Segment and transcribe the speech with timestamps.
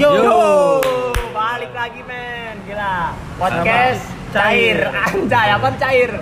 [0.00, 0.16] Yo.
[0.16, 0.80] Yo,
[1.36, 3.12] balik lagi men, gila.
[3.36, 4.00] Podcast
[4.32, 6.16] cair, anjay, apa cair?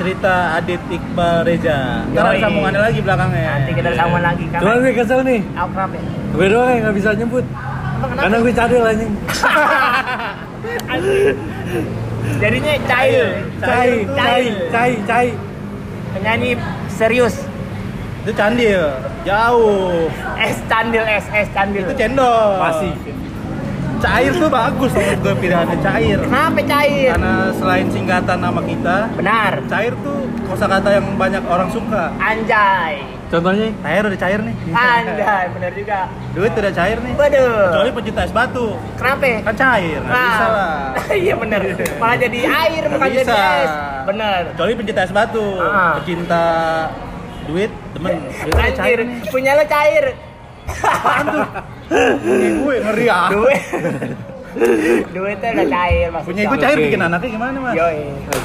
[0.00, 2.08] Cerita Adit Iqbal Reza.
[2.16, 3.60] Ntar ada sambungannya lagi belakangnya.
[3.60, 6.12] Nanti kita sambung lagi Cuman karena gue kesel nih, kenapa ya?
[6.32, 7.44] gue doang yang gak bisa nyebut?
[8.00, 9.12] Karena gue cadel anjing
[10.88, 11.36] Anjing.
[12.40, 13.26] Jadinya cair,
[13.60, 15.28] Cai, cai, cai, cai
[16.16, 16.56] Penyanyi
[16.88, 17.36] serius.
[18.24, 19.09] Itu candil.
[19.22, 20.08] Jauh.
[20.36, 21.84] Es candil, es, es candil.
[21.84, 22.56] Itu cendol.
[22.58, 22.92] Masih
[24.00, 26.16] Cair tuh bagus menurut gue pilihannya cair.
[26.24, 27.12] Kenapa cair?
[27.12, 29.60] Karena selain singkatan nama kita, Benar.
[29.68, 32.08] cair tuh kosakata yang banyak orang suka.
[32.16, 33.04] Anjay.
[33.28, 34.56] Contohnya Cair udah cair nih.
[34.72, 36.00] Anjay, benar juga.
[36.32, 37.12] Duit udah cair nih.
[37.12, 37.52] Waduh.
[37.70, 38.66] Kecuali pencinta es batu.
[38.96, 39.28] Kenapa?
[39.44, 40.24] Kan cair, nggak Ah.
[40.24, 40.74] bisa lah.
[41.22, 41.60] iya benar.
[42.00, 43.72] Malah jadi air bukan jadi es.
[44.08, 44.40] Benar.
[44.56, 45.46] Kecuali pencinta es batu.
[45.60, 46.00] Ah.
[46.00, 46.44] Pecinta
[47.44, 50.04] duit, Duitnya Anjir, punya lo cair.
[51.90, 53.28] Punya gue ngeri ah.
[53.30, 53.62] Duit.
[55.10, 56.46] Duitnya udah cair maksudnya.
[56.46, 57.74] Punya gue cair bikin anaknya gimana mas?
[57.74, 57.98] Yoi.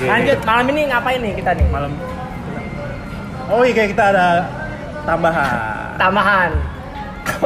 [0.06, 1.66] Lanjut, malam ini ngapain nih kita nih?
[1.70, 1.92] Malam.
[3.46, 4.50] Oh iya kayak kita ada
[5.06, 5.94] tambahan.
[6.02, 6.52] Tambahan.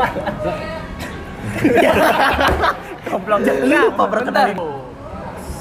[3.09, 3.39] Goblok.
[3.41, 4.47] Enggak, apa berkenal?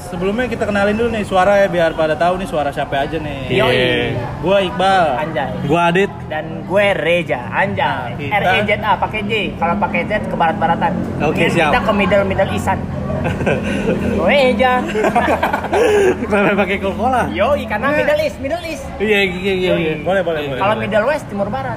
[0.08, 3.52] Sebelumnya kita kenalin dulu nih suara ya biar pada tahu nih suara siapa aja nih.
[3.52, 4.16] Yoi.
[4.40, 5.06] Gua Iqbal.
[5.20, 5.50] Anjay.
[5.68, 8.12] Gue Adit Dan gue Reja, anjay.
[8.12, 10.92] Nah, kita- R E Z A pakai J, kalau pakai Z ke barat-baratan.
[11.24, 11.70] Oke, Ini siap.
[11.72, 12.78] Kita ke middle middle isan.
[14.28, 14.72] Reja.
[16.24, 17.22] Kenapa pakai Coca-Cola?
[17.28, 18.84] Yoi, karena middle east, middle east.
[18.96, 20.60] Iya, iya, iya, iya Boleh boleh boleh.
[20.60, 21.76] Kalau middle west, timur barat.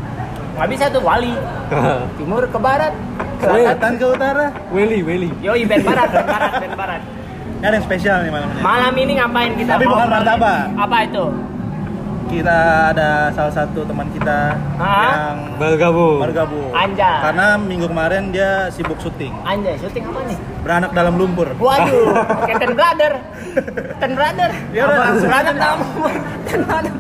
[0.55, 1.31] Nggak bisa tuh wali.
[2.19, 2.93] Timur ke barat.
[3.39, 3.47] Ke.
[3.47, 4.47] Selatan ke utara.
[4.71, 7.01] Welly, Welly Yoi, band barat, band barat, band barat.
[7.61, 8.61] Ini ada yang spesial nih malam ini.
[8.65, 9.77] Malam ini ngapain kita?
[9.77, 10.17] Tapi bukan ngobrolin?
[10.17, 10.61] martabak.
[10.81, 11.25] Apa itu?
[12.33, 12.59] Kita
[12.89, 15.09] ada salah satu teman kita Hah?
[15.13, 16.73] yang Bergabung bergabung.
[16.73, 17.21] Anjay.
[17.21, 19.29] Karena minggu kemarin dia sibuk syuting.
[19.45, 20.37] Anjay, syuting apa nih?
[20.61, 21.49] Beranak dalam lumpur.
[21.57, 22.13] Waduh,
[22.47, 23.13] kayak Ten Brother.
[23.97, 24.49] Ten Brother.
[24.69, 25.29] Ya udah, langsung.
[25.29, 25.79] Beranak dalam
[26.45, 26.93] Ten Brother.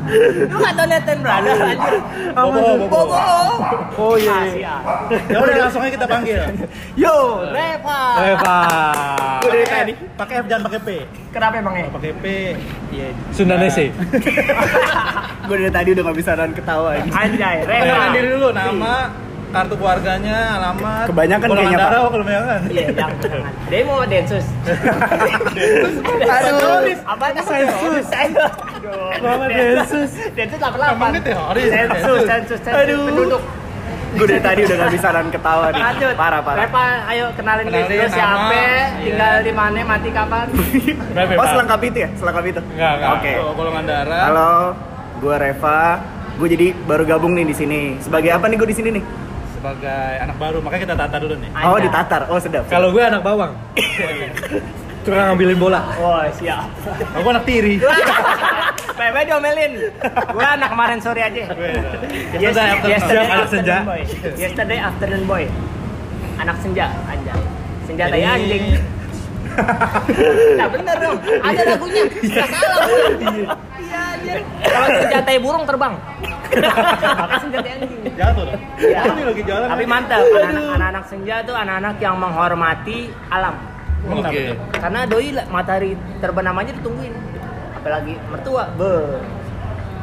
[0.49, 1.93] Lu nggak tau liat Ten Brother anjir?
[2.33, 2.87] Bobo, bobo.
[2.89, 3.21] Bobo.
[4.01, 4.33] Oh iya.
[4.33, 4.53] Ah, iya.
[4.57, 4.81] siap.
[5.29, 6.41] Ya udah langsung aja kita panggil.
[6.97, 7.15] Yo,
[7.53, 8.01] Reva.
[8.17, 8.57] Reva
[9.41, 10.89] Pakai F, pakai F jangan pakai P.
[11.29, 11.87] Kenapa emang ya?
[11.93, 12.25] Pakai P.
[12.91, 13.07] Iya.
[13.31, 13.85] Sundanese
[15.47, 17.09] Gue dari tadi udah gak bisa nahan ketawa ini.
[17.13, 18.03] Anjay, Reva.
[18.13, 18.93] Diri dulu nama,
[19.51, 21.05] kartu keluarganya, alamat.
[21.07, 22.01] Kebanyakan golongan kayaknya, darah, Pak.
[22.01, 22.59] oh, kebanyakan.
[22.67, 23.53] Iya, jangan.
[23.67, 24.45] Demo Densus.
[26.23, 26.95] Aduh.
[27.03, 27.41] Apa itu?
[27.43, 28.05] Sensus.
[28.07, 28.51] Sensus.
[29.19, 30.11] Mama Densus.
[30.33, 30.91] Densus 88.
[30.91, 31.69] Emang dia teroris?
[31.69, 32.75] Sensus, sensus, sensus.
[32.77, 33.03] Aduh.
[33.07, 33.41] Penduduk.
[34.11, 35.79] Gue dari tadi udah gak bisa nahan ketawa nih.
[35.81, 36.13] Lanjut.
[36.19, 36.59] Parah, parah.
[36.61, 38.11] Reva, ayo kenalin, Kenalin diri dulu nama.
[38.11, 38.75] siapa, Iya.
[38.99, 40.45] tinggal di mana, mati kapan.
[41.31, 42.09] Oh, selengkap itu ya?
[42.19, 42.59] Selengkap itu?
[42.75, 43.31] Enggak, enggak Oke.
[43.55, 44.21] Golongan darah.
[44.27, 44.51] Halo,
[45.15, 45.81] gue Reva.
[46.35, 47.81] Gue jadi baru gabung nih di sini.
[48.03, 49.03] Sebagai apa nih gue di sini nih?
[49.61, 51.49] Sebagai anak baru, makanya kita tata dulu nih.
[51.53, 52.21] Oh, ditatar.
[52.33, 52.65] Oh, sedap.
[52.65, 53.53] Kalau gue anak bawang
[55.05, 56.65] Tukang ngambilin bola Oh, siap.
[57.13, 57.77] Aku anak tiri.
[58.97, 59.93] Bebe diomelin.
[60.33, 61.45] Gue anak kemarin sore aja.
[62.33, 62.89] Yes, Yesterday afternoon.
[62.89, 63.77] yesterday Anak senja.
[64.33, 65.43] Yesterday afternoon boy.
[66.41, 67.41] Anak senja, anjay.
[67.85, 68.65] Senja tai Jadi- anjing.
[70.57, 72.03] Nah bener dong, ada lagunya.
[72.07, 72.79] Gak salah.
[73.77, 74.37] Iya anjir.
[74.63, 75.93] Kalau senja tai burung terbang.
[76.51, 78.01] Anjing.
[78.19, 78.61] Jatuh dong.
[78.79, 79.01] Iya.
[79.07, 79.67] Lagi jalan.
[79.71, 83.55] Tapi mantap, anak-anak senja tuh anak-anak yang menghormati alam.
[84.09, 84.53] Oke.
[84.53, 84.57] tuh?
[84.81, 87.13] Karena doi matahari terbenam aja ditungguin.
[87.77, 88.93] Apalagi mertua, be.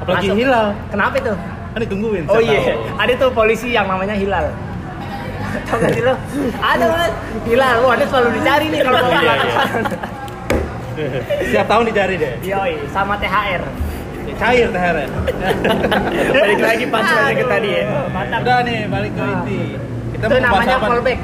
[0.03, 0.39] Apalagi Masuk.
[0.39, 0.67] hilal.
[0.91, 1.35] Kenapa itu?
[1.75, 2.25] Kan ditungguin.
[2.31, 4.51] Oh iya, ada tuh polisi yang namanya Hilal.
[5.69, 6.15] Tahu gak sih lo?
[6.61, 7.13] Ada banget
[7.49, 7.77] Hilal.
[7.85, 9.23] Wah, dia selalu dicari nih kalau bapak
[10.99, 11.21] Iya, iya.
[11.47, 12.33] Setiap tahun dicari deh.
[12.43, 13.63] Yoi, sama THR.
[14.39, 15.09] Cair THR ya.
[16.35, 17.83] Balik lagi panculannya ke tadi ya.
[18.13, 18.41] Mantap.
[18.45, 19.61] Udah nih, balik ke inti.
[20.19, 21.19] Kita Itu mau bahas namanya nih?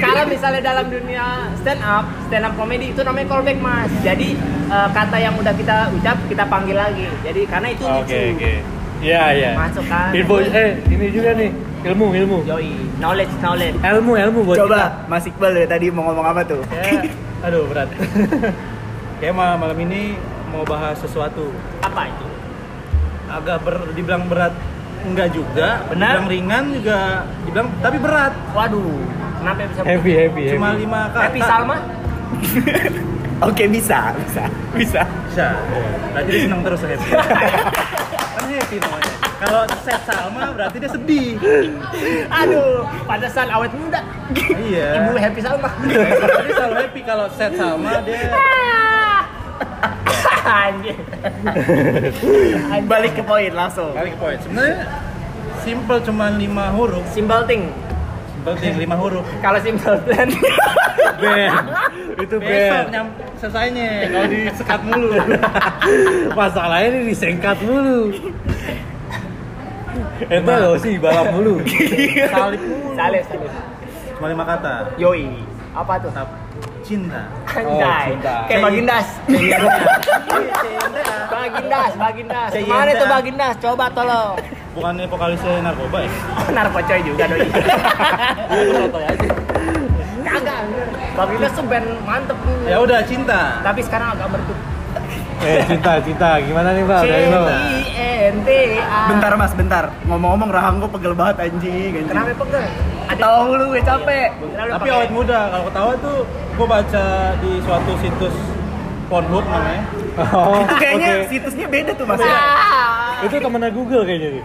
[0.00, 3.90] Kalau misalnya dalam dunia stand up, stand up comedy itu namanya callback mas.
[4.00, 4.34] Jadi
[4.68, 7.06] eh, kata yang udah kita ucap kita panggil lagi.
[7.22, 8.02] Jadi karena itu lucu.
[8.04, 8.52] Oke, oke
[8.98, 10.10] Iya, iya Masuk kan.
[10.10, 13.78] Info, eh ini juga nih Ilmu, ilmu Yoi, knowledge, knowledge.
[13.78, 16.58] Ilmu, ilmu buat Coba, Mas Iqbal dari tadi mau ngomong apa tuh?
[16.74, 17.06] Ya,
[17.46, 17.86] aduh berat.
[19.22, 20.18] Kayak ma- malam ini
[20.50, 21.54] mau bahas sesuatu.
[21.78, 22.26] Apa itu?
[23.30, 24.50] Agak ber, dibilang berat
[25.14, 26.20] enggak juga, Benar.
[26.20, 27.00] dibilang ringan juga,
[27.44, 28.32] dibilang tapi berat.
[28.52, 28.98] Waduh,
[29.40, 29.80] kenapa bisa.
[29.84, 31.22] Happy, happy, Cuma happy lima kata.
[31.24, 31.76] Happy Salma?
[33.48, 34.44] Oke, bisa, bisa.
[34.74, 35.02] Bisa.
[35.30, 35.46] Bisa.
[36.10, 37.08] Berarti dia senang terus happy.
[38.34, 39.12] kan happy namanya.
[39.38, 41.38] Kalau set Salma berarti dia sedih.
[42.26, 44.02] Aduh, pantesan awet muda.
[44.58, 45.06] iya.
[45.06, 45.70] Ibu Happy Salma.
[45.86, 48.34] Jadi selalu happy kalau set Salma dia
[50.48, 50.96] Anjir.
[52.88, 53.92] Balik ke poin langsung.
[53.92, 54.36] balik ke poin.
[54.40, 54.76] Sebenarnya
[55.60, 57.04] simple cuman lima huruf.
[57.12, 57.68] Simple thing.
[58.32, 59.24] Simple thing lima huruf.
[59.44, 60.28] Kalau simple plan.
[61.18, 61.50] Ben.
[62.18, 62.94] Itu Besok Ben.
[62.94, 63.06] nyam
[63.38, 65.10] selesainya kalau disekat mulu.
[66.38, 68.00] Masalahnya ini disengkat mulu.
[70.18, 71.62] Itu lo sih balap mulu.
[72.30, 72.94] Salib mulu.
[72.94, 73.50] salib, salib.
[74.18, 74.94] Cuma lima kata.
[74.98, 75.42] Yoi.
[75.74, 76.10] Apa tuh?
[76.88, 77.20] Cinta.
[77.44, 78.16] Anjay.
[78.16, 78.34] cinta.
[78.48, 79.06] Kayak Bagindas.
[81.28, 82.48] Bagindas, Bagindas.
[82.48, 82.72] Ceyenda.
[82.72, 83.54] Mana tuh Bagindas?
[83.60, 84.40] Coba tolong.
[84.72, 86.08] Bukannya vokalisnya narkoba ya?
[86.08, 87.44] Oh, narkocoy juga doi.
[90.24, 90.60] Kagak.
[91.12, 92.56] Bagindas tuh band mantep nih.
[92.72, 93.60] Ya udah cinta.
[93.60, 94.56] Tapi sekarang agak berduk.
[95.38, 97.04] Eh cinta cinta gimana nih bang?
[97.04, 97.44] C Dari lo.
[99.12, 99.84] Bentar mas, bentar.
[100.08, 102.08] Ngomong-ngomong rahang gue pegel banget anjing.
[102.08, 102.64] Kenapa pegel?
[103.08, 104.28] Ada Tahu lu gue capek.
[104.54, 105.38] Tapi awet muda.
[105.48, 107.04] Kalau ketawa tuh gue baca
[107.40, 108.36] di suatu situs
[109.08, 109.82] Pornhub namanya.
[110.18, 111.26] Oh, Itu kayaknya oke.
[111.32, 112.20] situsnya beda tuh mas.
[112.20, 113.24] Ah.
[113.24, 114.42] Itu temennya Google kayaknya.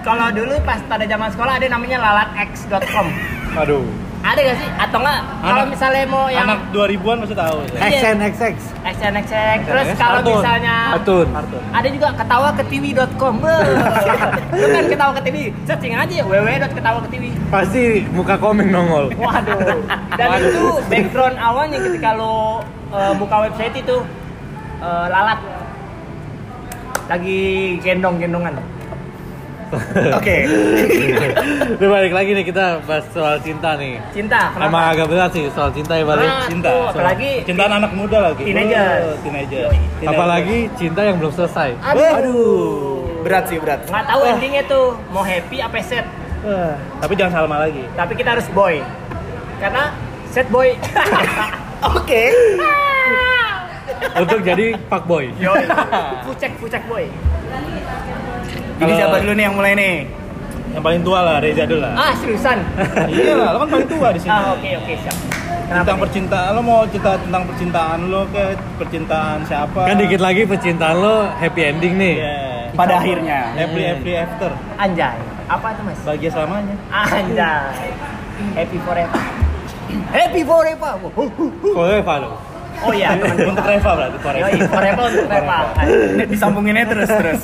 [0.00, 3.06] Kalau dulu pas pada zaman sekolah ada namanya lalatx.com.
[3.58, 3.84] Aduh.
[4.18, 4.68] Ada gak sih?
[4.76, 5.20] Atau enggak?
[5.38, 7.58] Kalau misalnya mau yang Anak 2000-an pasti tahu.
[7.62, 7.78] Ya.
[7.78, 7.98] Iya.
[8.02, 8.56] XNXX.
[8.82, 9.58] XNXX.
[9.64, 11.26] Terus kalau misalnya Kartun.
[11.70, 13.34] ada juga ketawa ke tv.com.
[14.60, 15.36] Lu kan ketawa ke TV.
[15.64, 17.24] Searching aja www.ketawa ke TV.
[17.48, 19.14] Pasti muka komeng nongol.
[19.14, 19.58] Waduh.
[20.18, 23.96] Dan itu background awalnya ketika lo eh, buka website itu
[24.82, 25.38] eh, lalat
[27.08, 27.40] lagi
[27.80, 28.77] gendong-gendongan.
[30.16, 30.36] Oke.
[31.76, 34.00] Udah balik lagi nih kita bahas soal cinta nih.
[34.10, 34.68] Cinta, kenapa?
[34.68, 36.24] Emang agak berat sih soal cinta ya balik.
[36.24, 36.68] Ah, Cinta.
[36.68, 38.42] tuh, apalagi cintaan anak muda lagi.
[38.42, 39.04] Teenagers.
[39.04, 39.66] Oh, teenager.
[39.68, 40.08] Teenager.
[40.08, 41.70] Apalagi cinta yang belum selesai.
[41.84, 43.20] Aduh.
[43.20, 43.80] Berat sih berat.
[43.84, 46.06] Nggak tahu endingnya tuh mau happy apa sad.
[47.02, 47.82] Tapi jangan salma lagi.
[47.92, 48.80] Tapi kita harus boy.
[49.58, 49.92] Karena
[50.30, 50.72] sad boy.
[51.98, 52.22] Oke.
[54.14, 55.34] Untuk jadi fuckboy.
[55.36, 55.66] Yoi.
[56.24, 57.04] Fucek fucek boy.
[58.78, 59.94] Jadi siapa dulu nih yang mulai nih?
[60.74, 61.92] Yang paling tua lah Reza dulu lah.
[61.98, 62.58] Ah, seriusan.
[63.10, 64.30] iya lah, lo kan paling tua di sini.
[64.30, 65.16] Ah, oke oke siap.
[65.68, 66.02] tentang nih?
[66.06, 68.44] percintaan lo mau cerita tentang percintaan lo ke
[68.80, 69.80] percintaan siapa?
[69.84, 72.14] Kan dikit lagi percintaan lo happy ending nih.
[72.22, 72.36] Iya.
[72.78, 73.40] Pada akhirnya.
[73.58, 74.50] Happy happy after.
[74.78, 75.18] Anjay.
[75.48, 75.98] Apa tuh, Mas?
[76.04, 76.76] Bahagia selamanya.
[76.92, 77.90] Anjay.
[78.54, 79.20] Happy forever.
[80.14, 80.92] Happy forever.
[81.74, 82.30] Forever lo.
[82.78, 84.48] Oh iya, Untuk Reva berarti forever.
[84.54, 85.58] Yoi, forever untuk Reva.
[86.30, 87.42] Disambunginnya terus terus.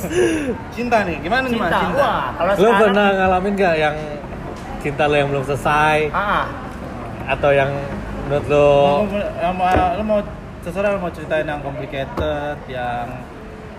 [0.71, 1.71] Cinta nih, gimana nih Mas?
[1.71, 1.79] Cinta.
[1.83, 1.99] Cinta.
[1.99, 3.95] Wah, kalau Lo sekarang pernah ngalamin gak yang
[4.79, 6.45] cinta lo yang belum selesai Ah,
[7.25, 7.73] atau yang
[8.29, 8.69] menurut lo
[9.09, 9.65] Lo, mau,
[9.97, 13.05] lo mau lo mau ceritain yang complicated, yang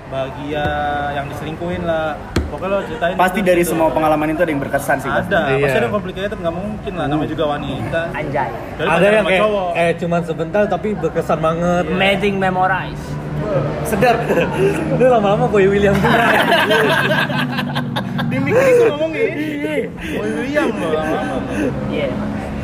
[0.06, 0.66] bahagia,
[1.12, 2.14] yang diselingkuhin lah.
[2.46, 3.70] Pokoknya lo ceritain Pasti itu, dari itu.
[3.70, 5.10] semua pengalaman itu ada yang berkesan sih.
[5.10, 5.28] pasti.
[5.28, 5.60] Ada, Iya.
[5.60, 8.00] pasti ada yang complicated nggak mungkin lah, namanya juga wanita.
[8.12, 8.50] anjay.
[8.76, 9.68] Dari ada yang kayak cowok.
[9.72, 11.84] kayak cuman sebentar tapi berkesan banget.
[11.88, 13.02] Amazing memorize.
[13.84, 14.16] Sedap.
[14.98, 16.18] Lu lama-lama Boy William juga.
[18.26, 19.28] di mic itu ngomongin.
[19.92, 21.36] Boy William lama-lama.
[21.88, 22.08] Iya.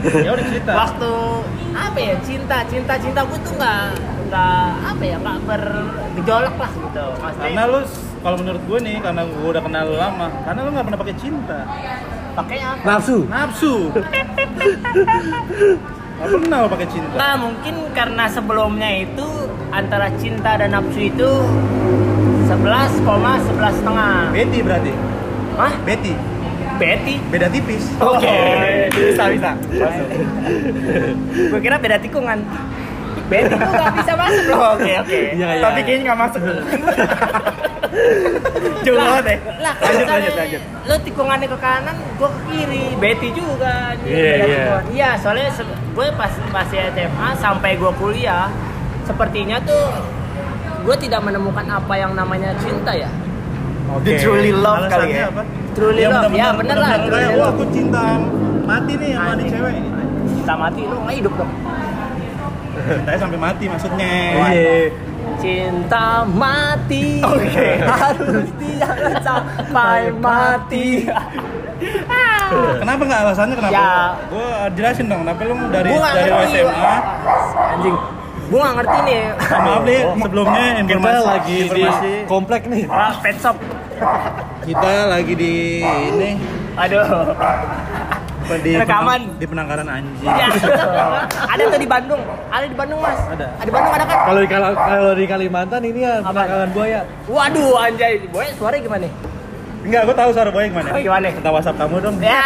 [0.02, 0.72] Ya udah cerita.
[0.72, 1.12] Waktu
[1.72, 3.86] apa ya cinta cinta cinta gue tuh nggak
[4.32, 7.04] nggak apa ya nggak bergejolak lah gitu.
[7.20, 7.80] Maksudnya Karena lu
[8.22, 11.16] kalau menurut gue nih, karena gue udah kenal lu lama, karena lu nggak pernah pakai
[11.20, 11.58] cinta,
[12.32, 12.84] pakai apa?
[12.88, 13.16] Nafsu.
[13.28, 13.74] nafsu.
[16.22, 17.14] Gak pernah lo pakai cinta.
[17.18, 19.26] Nah mungkin karena sebelumnya itu
[19.74, 21.30] antara cinta dan nafsu itu
[22.46, 24.30] 11, 11 setengah.
[24.30, 24.92] Betty berarti.
[25.58, 25.74] Hah?
[25.82, 26.14] Betty.
[26.78, 27.14] Betty?
[27.26, 27.84] Beda tipis.
[27.98, 28.38] Oke.
[28.94, 29.50] Bisa bisa.
[31.50, 32.38] Gue kira beda tikungan.
[33.32, 34.60] Betty tuh nggak bisa masuk loh.
[34.72, 35.20] Oke oke.
[35.32, 35.62] Iya, iya.
[35.62, 36.40] Tapi kayaknya nggak masuk.
[38.82, 39.36] Jauh banget ya.
[39.60, 40.62] Lah, Lanjut lanjut lanjut.
[40.82, 42.84] Lo tikungannya ke kanan, gue ke kiri.
[42.98, 43.94] Betty juga.
[44.02, 44.64] Iya, iya.
[44.88, 45.48] Iya, soalnya
[45.88, 48.50] gue pas pas SMA sampai gue kuliah,
[49.02, 49.84] sepertinya tuh
[50.82, 53.06] gue tidak menemukan apa yang namanya cinta ya.
[54.02, 55.28] The truly love kali Alasannya ya.
[55.28, 55.42] apa?
[55.72, 56.90] Truly Ya, love, ya bener-bener- bener lah.
[56.90, 57.52] bener-bener truly love.
[57.52, 58.02] Aku cinta
[58.62, 59.50] mati nih sama nih Anjing.
[59.52, 59.74] cewek.
[60.32, 61.52] Cinta mati lo nggak hidup dong.
[62.82, 64.06] Cintanya sampai mati maksudnya.
[64.50, 64.90] Iya.
[65.38, 67.82] Cinta mati Oke.
[67.82, 71.06] harus tidak sampai mati.
[72.52, 73.74] Kenapa nggak alasannya kenapa?
[73.74, 73.94] Ya.
[74.28, 76.58] Gue jelasin dong, kenapa lu dari Gua dari ngerti.
[76.62, 76.94] SMA?
[77.72, 77.96] Anjing,
[78.46, 79.22] gue nggak ngerti nih.
[79.40, 82.84] Maaf deh, sebelumnya Kita informasi lagi di informasi komplek nih.
[82.86, 83.56] Ah, pet shop.
[84.62, 86.30] kita lagi di ini
[86.74, 87.34] Aduh.
[88.60, 89.20] Di Rekaman.
[89.40, 90.26] di penangkaran anjing.
[90.26, 90.46] Ya.
[91.52, 92.22] ada tuh di Bandung.
[92.52, 93.20] Ada di Bandung, Mas.
[93.32, 93.46] Ada.
[93.64, 94.18] Di Bandung ada kan?
[94.28, 97.00] Kalau di Kal- kalau di Kalimantan ini ya penangkaran buaya.
[97.30, 98.14] Waduh, anjay.
[98.28, 99.08] Boy, suaranya gimana?
[99.82, 100.88] Enggak, gue tahu suara boy gimana.
[100.94, 101.26] Oh, gimana?
[101.32, 102.16] Minta WhatsApp kamu dong.
[102.22, 102.42] Ya.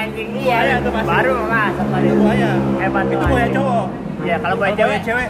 [0.00, 0.56] Anjing iya.
[0.56, 1.04] Buaya tuh, Mas.
[1.04, 1.72] Baru, Mas.
[1.76, 2.08] Tadi.
[2.16, 2.50] Buaya.
[2.80, 3.86] Hebat Itu buaya cowok.
[4.24, 5.00] Iya, kalau Kalau cewek.
[5.04, 5.28] cewek.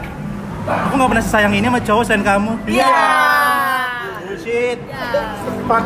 [0.68, 2.52] Aku nggak pernah sesayang ini sama cowok selain kamu.
[2.68, 2.92] Iya.
[4.28, 4.78] Bullshit.
[4.84, 5.80] Ya.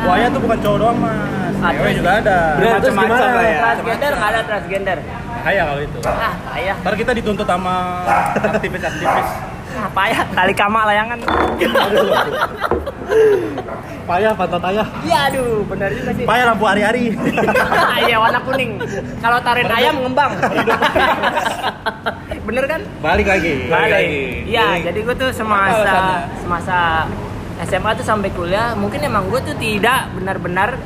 [0.00, 2.38] buaya tuh bukan cowok doang mas cewek juga ada.
[2.56, 3.26] Macam-macam gimana?
[3.36, 3.58] lah ya.
[3.60, 4.98] transgender nggak ada transgender?
[5.40, 5.98] Kayak kalau itu.
[6.04, 7.74] Ah payah ntar kita dituntut sama
[8.36, 9.28] aktivis-aktivis.
[9.76, 10.24] Ah payah.
[10.32, 11.18] Kali kama layangan.
[14.10, 14.86] Payah pantat ayah.
[15.06, 16.26] iya aduh benar juga sih.
[16.26, 17.14] Payah lampu hari-hari.
[18.10, 18.82] Iya warna kuning.
[19.22, 20.34] Kalau tarik ayam ngembang.
[22.50, 22.80] Bener kan?
[22.98, 23.70] Balik lagi.
[23.70, 24.08] Balik.
[24.50, 25.94] Iya, Jadi, gue tuh Apa semasa
[26.42, 26.78] semasa
[27.60, 30.80] SMA tuh sampai kuliah, mungkin emang gue tuh tidak benar-benar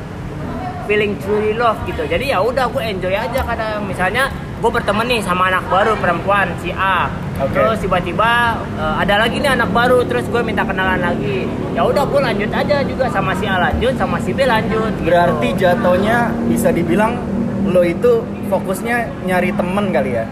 [0.85, 2.05] feeling truly love gitu.
[2.05, 6.49] Jadi ya udah gue enjoy aja kadang misalnya gue berteman nih sama anak baru perempuan
[6.59, 7.11] si A.
[7.37, 7.51] Oke.
[7.53, 8.31] Terus tiba-tiba
[8.79, 11.45] eh, ada lagi nih anak baru terus gue minta kenalan lagi.
[11.73, 14.93] Ya udah gue lanjut aja juga sama si A lanjut sama si B lanjut.
[14.95, 15.09] gitu.
[15.09, 17.19] Berarti jatuhnya bisa dibilang
[17.65, 20.25] lo itu fokusnya nyari temen kali ya?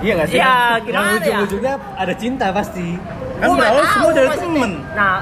[0.00, 0.38] Iya nggak sih?
[0.38, 1.18] ya Yang gimana ya?
[1.20, 2.88] ujung-ujungnya ada cinta pasti.
[3.36, 5.16] kan berawal tahu semua dari temen Nah,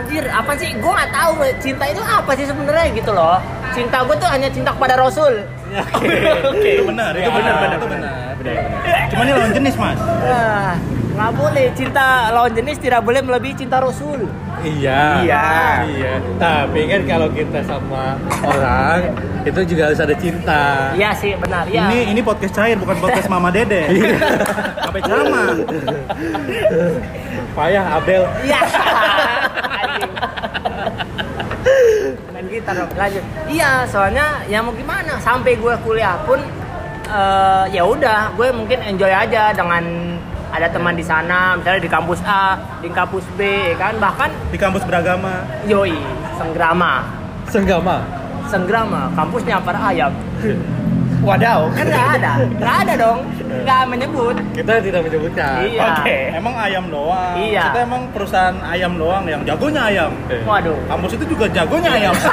[0.00, 0.72] anjir, apa sih?
[0.74, 3.36] Gue nggak tahu cinta itu apa sih sebenarnya gitu loh.
[3.70, 5.44] Cinta gue tuh hanya cinta kepada Rasul.
[6.50, 8.12] itu benar itu benar benar itu benar.
[8.42, 9.94] benar cuma ini lawan jenis mas
[10.26, 10.74] Ah,
[11.14, 14.26] nggak boleh cinta lawan jenis tidak boleh melebihi cinta Rasul.
[14.66, 15.22] Iya.
[15.22, 15.46] Iya.
[15.86, 16.12] Iya.
[16.42, 19.14] Tapi kan kalau kita sama orang
[19.46, 20.90] itu juga harus ada cinta.
[20.90, 21.70] Iya sih, benar.
[21.70, 21.86] Ya.
[21.86, 23.86] ini ini podcast cair bukan podcast mama dede
[24.82, 25.54] sampai ceramah
[27.54, 28.22] Payah Abel.
[28.42, 28.60] Iya.
[32.32, 32.90] Main gitar dong.
[32.96, 33.24] Lanjut.
[33.48, 35.20] Iya, soalnya ya mau gimana?
[35.20, 36.40] Sampai gue kuliah pun
[37.08, 39.84] eh, ya udah, gue mungkin enjoy aja dengan
[40.50, 44.58] ada teman di sana, misalnya di kampus A, di kampus B, ya kan bahkan di
[44.58, 45.94] kampus beragama yoi,
[46.38, 47.06] Senggrama.
[47.46, 48.02] Senggama.
[48.50, 50.10] Senggrama, kampusnya para ayam.
[51.20, 51.60] Wadaw.
[51.70, 53.18] Kan nggak ada, nggak ada dong,
[53.60, 54.36] nggak menyebut.
[54.52, 55.60] Kita tidak menyebutkan.
[55.62, 55.84] Iya.
[55.94, 56.16] Oke.
[56.32, 57.64] emang ayam doang Iya.
[57.68, 60.12] kita emang perusahaan ayam doang yang jagonya ayam.
[60.42, 60.78] Waduh.
[60.86, 62.14] kampus itu juga jagonya ayam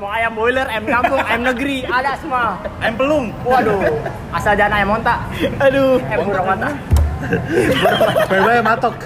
[0.00, 2.56] Mau ayam boiler, ayam kampung, ayam negeri, ada semua.
[2.80, 3.82] ayam pelung Waduh,
[4.32, 5.14] asal jangan ayam monta.
[5.58, 6.00] Aduh.
[6.02, 6.70] Ayam burung monta.
[8.26, 8.96] Bye-bye matok.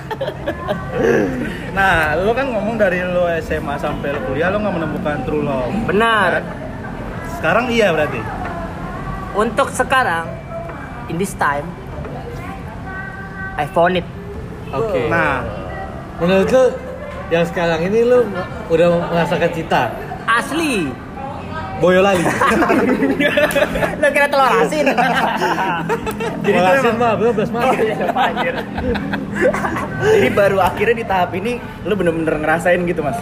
[1.74, 5.74] nah lo kan ngomong dari lo SMA sampai lo kuliah lo nggak menemukan true love
[5.84, 6.38] Benar.
[6.38, 6.44] Kan?
[7.44, 8.24] Sekarang iya berarti
[9.36, 10.30] Untuk sekarang,
[11.12, 11.66] in this time,
[13.60, 14.06] I found it.
[14.72, 15.10] Oke.
[15.12, 15.44] nah
[16.22, 16.64] Menurut lu
[17.28, 18.24] yang sekarang ini lu
[18.70, 19.92] udah merasakan cinta?
[20.24, 20.88] Asli.
[21.82, 22.22] Boyolali.
[24.00, 24.86] Lo kira telur asin?
[26.46, 27.74] Jadi Boyolasin mah belum belas mah.
[30.00, 33.18] Jadi baru akhirnya di tahap ini lo bener-bener ngerasain gitu mas?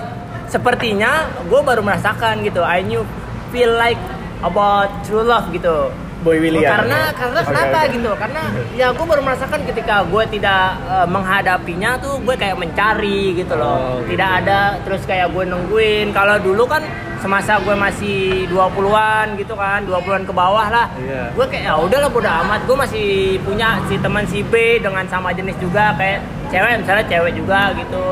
[0.52, 2.60] Sepertinya gue baru merasakan gitu.
[2.60, 3.08] I knew
[3.52, 4.00] feel like
[4.42, 5.92] about true love gitu.
[6.22, 6.70] Boy William.
[6.70, 7.92] Karena karena Oke, kenapa oke.
[7.98, 8.10] gitu?
[8.14, 8.42] Karena
[8.78, 13.74] ya gue baru merasakan ketika gue tidak eh, menghadapinya tuh gue kayak mencari gitu loh.
[13.74, 14.14] Oh, gitu.
[14.14, 16.14] Tidak ada terus kayak gue nungguin.
[16.14, 16.86] Kalau dulu kan
[17.18, 20.86] semasa gue masih 20-an gitu kan, 20-an ke bawah lah.
[20.94, 21.34] Iya.
[21.34, 22.60] Gue kayak ya udahlah bodo amat.
[22.70, 23.06] Gue masih
[23.42, 26.22] punya si teman si B dengan sama jenis juga kayak
[26.54, 28.06] cewek misalnya cewek juga gitu.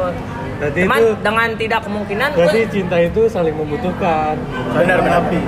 [0.60, 4.34] Berarti Cuman itu dengan tidak kemungkinan berarti gue cinta itu saling membutuhkan.
[4.70, 5.12] benar benar.
[5.18, 5.38] tapi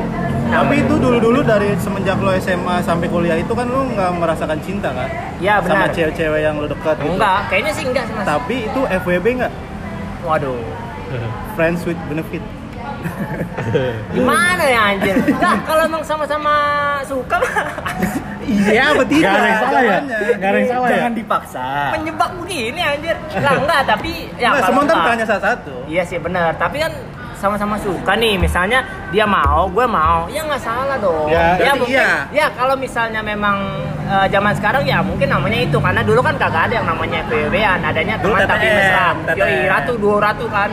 [0.45, 4.57] tapi itu dulu dulu dari semenjak lo SMA sampai kuliah itu kan lo nggak merasakan
[4.61, 5.93] cinta kan Ya, sama benar.
[5.93, 8.25] cewek-cewek yang lo dekat gitu enggak, kayaknya sih enggak sih mas.
[8.27, 9.53] tapi itu FWB nggak
[10.23, 10.61] Waduh.
[11.57, 12.41] friends with benefit
[14.13, 15.17] Gimana ya anjir?
[15.35, 16.55] Nah, kalau emang sama-sama
[17.03, 17.51] suka mah
[18.47, 19.31] iya apa tidak?
[19.31, 19.99] Gak ada yang salah ya?
[20.39, 20.97] Gak ada yang salah ya?
[20.97, 21.67] Jangan dipaksa.
[21.95, 23.17] penyebab begini anjir.
[23.41, 25.75] Lah enggak, tapi ya kalau semua kan tanya satu-satu.
[25.89, 26.93] Iya sih benar, tapi kan
[27.43, 28.39] sama-sama suka nih.
[28.39, 30.31] Misalnya dia mau gue mau.
[30.31, 31.27] Ya nggak salah dong.
[31.27, 32.15] Ya, berarti mungkin iya.
[32.31, 33.57] ya kalau misalnya memang
[34.07, 35.79] eh, zaman sekarang ya mungkin namanya itu.
[35.83, 39.93] Karena dulu kan kagak ada yang namanya PBB-an adanya Dulu teman tapi mesra yoi ratu
[39.99, 40.71] dua ratu kan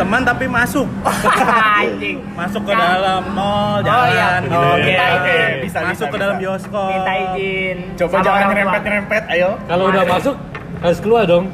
[0.00, 0.88] teman tapi masuk.
[1.84, 2.18] Anjing.
[2.32, 4.40] Masuk ke dalam mall Oh, iya.
[4.40, 4.40] jalan.
[4.80, 5.50] Gitu izin.
[5.60, 6.42] Bisa, masuk bisa, ke dalam bisa.
[6.42, 6.88] bioskop.
[6.88, 7.76] Minta izin.
[8.00, 8.50] Coba sama jangan orang tua.
[8.50, 9.50] nyerempet-nyerempet, ayo.
[9.68, 10.36] Kalau udah masuk.
[10.80, 11.44] harus keluar dong.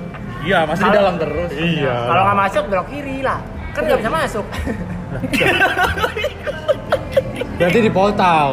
[0.47, 1.51] iya masih di dalam terus.
[1.51, 1.97] Iya.
[2.07, 3.43] kalau nggak masuk belok kiri lah.
[3.75, 4.47] Kan nggak bisa masuk.
[7.59, 8.49] Berarti di portal.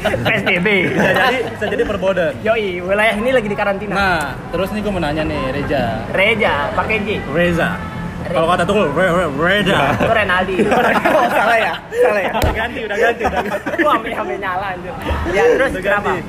[0.00, 4.80] PSBB bisa jadi bisa jadi perboden yoi wilayah ini lagi di karantina nah terus nih
[4.80, 7.76] gue mau nanya nih Reja Reja pakai J Reza
[8.20, 11.74] kalau kata tuh Re, Re, Reza itu Renaldi oh, salah ya?
[11.90, 12.32] Salah ya?
[12.36, 14.92] udah ganti udah ganti udah ganti ambil ambil nyala anjir.
[15.30, 16.10] Ya terus Udah kenapa?
[16.12, 16.22] ganti.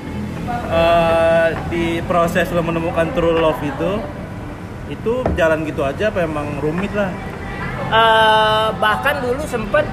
[0.52, 3.92] Eh, di proses lo menemukan true love itu
[4.88, 7.12] itu jalan gitu aja apa emang rumit lah
[7.92, 9.84] Eh, bahkan dulu sempet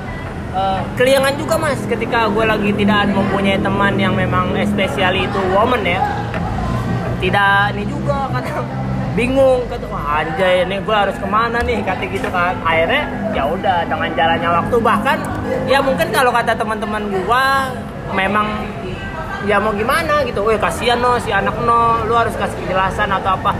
[0.54, 5.82] eh, keliangan juga mas ketika gue lagi tidak mempunyai teman yang memang spesial itu woman
[5.82, 5.98] ya
[7.18, 8.62] tidak ini juga kadang
[9.18, 11.82] bingung kata wah anjay ini gue harus ke mana nih?
[11.82, 12.54] Kata gitu kan.
[12.62, 13.02] Akhirnya
[13.34, 15.18] ya udah dengan jalannya waktu bahkan
[15.66, 17.44] ya mungkin kalau kata teman-teman gue
[18.14, 18.46] memang
[19.42, 23.34] ya mau gimana gitu, weh kasihan no si anak no, lu harus kasih kejelasan atau
[23.34, 23.54] apa.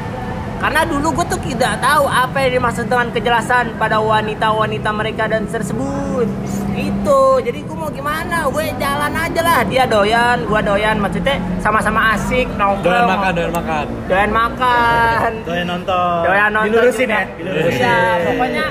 [0.59, 5.47] Karena dulu gue tuh tidak tahu apa yang dimaksud dengan kejelasan pada wanita-wanita mereka dan
[5.47, 6.27] tersebut.
[6.75, 7.21] Gitu.
[7.47, 8.51] Jadi gue mau gimana?
[8.51, 9.63] Gue jalan aja lah.
[9.71, 10.99] Dia doyan, gue doyan.
[10.99, 12.91] Maksudnya sama-sama asik nongkrong.
[12.91, 13.87] Doyan makan, doyan makan.
[14.11, 15.31] Doyan makan.
[15.47, 16.19] Doyan nonton.
[16.27, 17.23] Doyan nonton Dilurusin ya?
[17.39, 17.79] Dilurusin.
[17.79, 18.65] Iya, pokoknya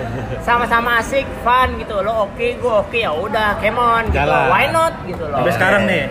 [0.44, 1.96] sama-sama asik, fun gitu.
[2.03, 4.20] Lo oke, gue oke ya udah, come on gitu.
[4.20, 4.46] Jalan.
[4.51, 5.39] Why not gitu loh.
[5.39, 6.03] Sampai sekarang nih,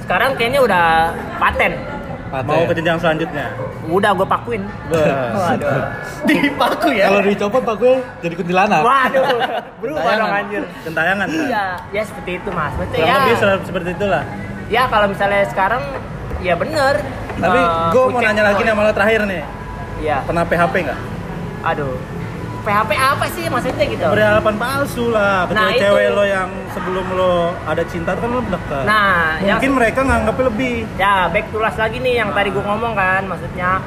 [0.00, 0.86] Sekarang kayaknya udah
[1.38, 1.99] paten.
[2.30, 2.46] Paten.
[2.46, 3.46] mau ke jenjang selanjutnya.
[3.86, 4.62] Udah gue pakuin.
[4.86, 5.82] Waduh.
[6.28, 7.10] Dipaku ya.
[7.10, 8.80] Kalau dicopot pak gue jadi kuntilanak.
[8.80, 9.26] Waduh.
[9.82, 10.62] Berubah dong anjir.
[10.82, 11.26] Gentayangan.
[11.26, 11.42] kan?
[11.42, 12.70] Iya, ya seperti itu mas.
[12.72, 14.22] Kurang ya, lebih se- seperti itulah.
[14.70, 15.82] ya kalau misalnya sekarang
[16.38, 16.94] ya bener.
[17.34, 19.42] Tapi Eh, gue mau nanya lagi nih malah terakhir nih.
[19.98, 20.16] Iya.
[20.22, 20.98] Pernah PHP nggak?
[21.66, 21.98] Aduh.
[22.60, 24.04] PHP apa sih maksudnya gitu?
[24.06, 25.48] Berhadapan palsu lah.
[25.48, 25.82] Kecuali Nah, itu.
[25.82, 27.32] cewek lo yang sebelum lo
[27.64, 28.84] ada cinta kan lo dekat.
[28.84, 30.74] Nah, yang Mungkin mereka nganggapnya lebih.
[30.94, 33.80] Ya, back to last lagi nih yang tadi gue ngomong kan, maksudnya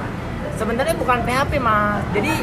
[0.54, 2.02] sebenarnya bukan PHP mas.
[2.12, 2.34] Jadi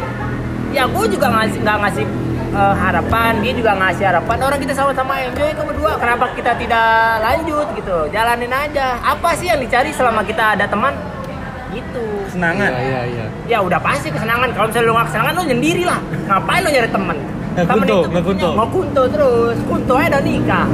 [0.71, 2.05] ya gue juga ngasih nggak ngasih
[2.51, 4.37] eh, harapan, dia juga ngasih harapan.
[4.41, 7.97] Orang kita sama-sama enjoy ke berdua, kenapa kita tidak lanjut gitu?
[8.09, 8.99] Jalanin aja.
[9.01, 10.95] Apa sih yang dicari selama kita ada teman?
[11.71, 12.05] Gitu.
[12.27, 12.71] Kesenangan.
[12.71, 13.27] Iya, iya, iya.
[13.47, 14.49] Ya udah pasti kesenangan.
[14.51, 16.01] Kalau misalnya lu nggak kesenangan, lu nyendiri lah.
[16.27, 17.19] Ngapain lu nyari temen?
[17.51, 18.49] Nggak kunto, nggak kunto.
[18.55, 19.57] Mau kunto terus.
[19.65, 20.67] Kunto aja udah nikah.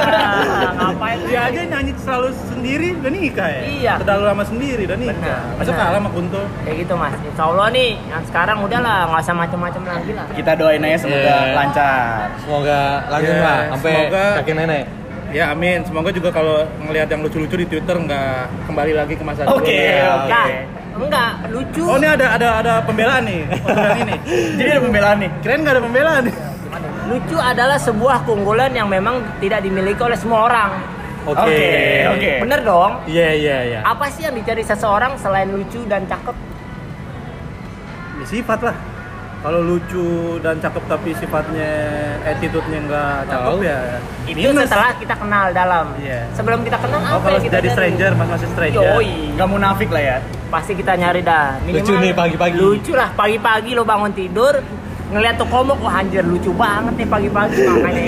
[0.00, 1.18] Ah, ngapain?
[1.24, 3.60] Dia aja nyanyi selalu sendiri udah nikah ya?
[3.66, 3.92] Iya.
[4.00, 5.40] Terlalu lama sendiri udah nikah.
[5.52, 5.80] Masa benar.
[5.80, 6.42] kalah sama Kunto?
[6.62, 10.52] kayak gitu mas insya Allah nih yang sekarang udahlah nggak usah macem-macem lagi lah Kita
[10.54, 11.54] doain aja semoga Iya.
[11.54, 12.22] lancar.
[12.38, 14.84] Semoga langgeng Iya, lah sampai semoga- kakek nenek.
[15.30, 15.86] Ya amin.
[15.86, 19.62] Semoga juga kalau ngelihat yang lucu-lucu di Twitter nggak kembali lagi ke masa dulu.
[19.62, 20.10] Oke, Ya.
[20.18, 20.28] oke.
[20.28, 20.46] Nah,
[21.00, 23.46] enggak lucu Oh ini ada ada ada pembelaan nih
[24.00, 24.14] ini.
[24.58, 25.30] Jadi ada pembelaan nih.
[25.40, 26.36] Keren nggak ada pembelaan nih?
[27.10, 30.70] lucu adalah sebuah keunggulan yang memang tidak dimiliki oleh semua orang
[31.26, 31.42] Oke.
[31.42, 32.32] Oke, oke.
[32.38, 33.80] bener dong Iya, iya, iya.
[33.82, 36.36] apa sih yang dicari seseorang selain lucu dan cakep
[38.14, 38.76] Ya, sifat lah.
[39.40, 40.04] Kalau lucu
[40.38, 41.72] dan cakep tapi sifatnya
[42.22, 43.58] attitude-nya nggak cakep Oh.
[43.58, 43.80] ya.
[44.26, 44.68] itu minus.
[44.68, 46.28] setelah kita kenal dalam Iya.
[46.30, 47.74] sebelum kita kenal Oh apa kalau yang kita jadi cari?
[47.74, 48.84] stranger, mas masih stranger.
[48.92, 49.12] Yoi.
[49.34, 50.16] Nggak munafik lah ya.
[50.50, 52.58] pasti kita nyari dah Lucu nih pagi-pagi.
[52.58, 54.58] lucu lah pagi-pagi lo bangun tidur
[55.08, 58.02] ngeliat tuh komuk wah anjir lucu banget nih pagi-pagi makanya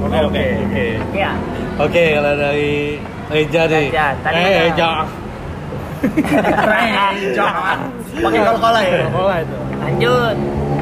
[0.00, 0.86] Oke oke oke.
[1.12, 1.30] ya
[1.78, 3.86] Oke, kalau dari Reja nih.
[3.86, 5.06] Reja, tadi eh, udah.
[7.32, 7.78] Jangan.
[8.18, 8.90] Pakai kol-kola ya.
[9.04, 9.56] Coca-Cola itu.
[9.78, 10.36] lanjut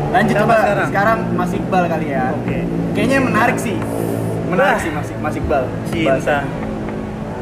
[0.07, 0.89] Lanjut coba sekarang?
[0.89, 1.19] sekarang?
[1.35, 2.25] Mas Iqbal kali ya.
[2.33, 2.59] Oke.
[2.95, 3.77] Kayaknya menarik sih.
[4.47, 4.81] Menarik Wah.
[4.81, 5.65] sih Mas, Mas Iqbal.
[5.87, 6.39] Cinta.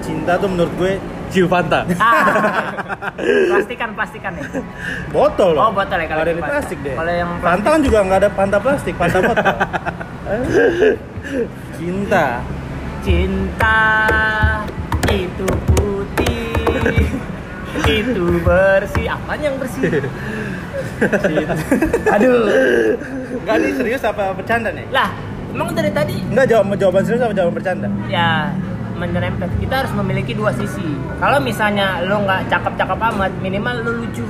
[0.00, 0.92] Cinta tuh menurut gue
[1.30, 1.82] Ciu Fanta.
[1.98, 3.10] ah
[3.50, 4.44] plastikan plastikan ya
[5.10, 5.66] botol loh.
[5.66, 6.50] Oh, botol ya, kalau ada plastik.
[6.50, 6.94] plastik deh.
[6.94, 9.54] Kalau yang plastik- Fanta kan juga nggak ada Fanta plastik, Fanta botol.
[11.74, 12.26] Cinta.
[13.04, 13.80] cinta
[15.06, 17.04] itu putih
[17.82, 20.02] itu bersih apa yang bersih.
[22.14, 22.46] Aduh.
[23.44, 24.86] Enggak nih serius apa bercanda nih?
[24.88, 25.10] lah
[25.54, 27.88] emang dari tadi Enggak jawab jawaban serius apa jawaban bercanda?
[28.08, 28.50] ya
[28.94, 30.86] menyerempet kita harus memiliki dua sisi
[31.18, 34.22] kalau misalnya lo nggak cakep-cakep amat minimal lo lucu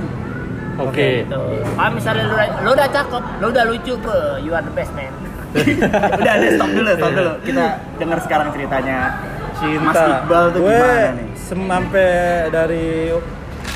[0.80, 1.28] Oke.
[1.28, 1.42] gitu
[1.76, 5.12] kalau misalnya lo, lo udah cakep lo udah lucu be you are the best man
[6.18, 7.32] Udah, deh, stop dulu, stop dulu.
[7.46, 9.22] Kita dengar sekarang ceritanya.
[9.54, 9.86] Cinta.
[9.86, 11.28] Mas Iqbal tuh gue gimana nih?
[11.44, 12.08] Sampai
[12.48, 13.12] dari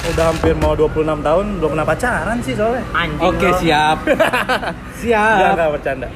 [0.09, 2.81] udah hampir mau 26 tahun belum pernah pacaran sih soalnya.
[2.93, 3.57] anjing Oke, lo.
[3.63, 3.99] siap.
[4.01, 5.53] Enggak, siap.
[5.53, 6.09] enggak bercanda.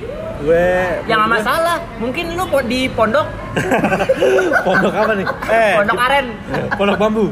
[0.43, 0.67] Gue
[1.07, 3.27] ya nggak masalah mungkin po- di pondok
[4.67, 5.27] Pondok apa nih?
[5.47, 6.27] Eh, pondok aren
[6.75, 7.27] Pondok bambu.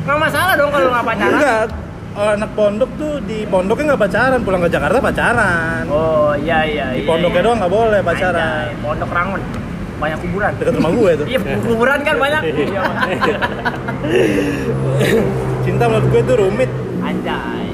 [0.00, 1.66] nggak masalah dong kalau nggak pacaran enggak.
[2.10, 5.82] Oh, anak pondok tuh di pondoknya nggak pacaran, pulang ke Jakarta pacaran.
[5.86, 7.46] oh iya iya Di iya, pondoknya iya.
[7.46, 8.40] doang nggak boleh pacaran.
[8.66, 9.40] Anjay, pondok rangon
[10.00, 11.26] banyak kuburan Dekat rumah gue tuh.
[11.28, 12.82] iya kuburan kan banyak iya.
[15.60, 16.70] Cinta menurut gue tuh rumit.
[17.00, 17.68] anjay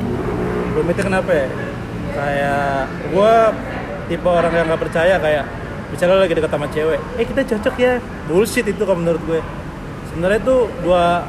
[0.75, 1.47] Rumitnya kenapa ya?
[2.13, 2.77] Kayak
[3.15, 3.35] gue
[4.07, 5.45] tipe orang yang nggak percaya kayak
[5.87, 7.93] misalnya lagi dekat sama cewek, eh kita cocok ya.
[8.27, 9.41] Bullshit itu kalau menurut gue.
[10.11, 11.23] Sebenarnya tuh dua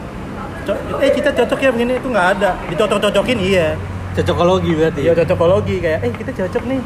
[0.99, 2.57] eh kita cocok ya begini itu nggak ada.
[2.67, 3.77] Dicocok-cocokin iya.
[4.17, 4.99] Cocokologi berarti.
[5.05, 6.81] Iya cocokologi kayak eh kita cocok nih.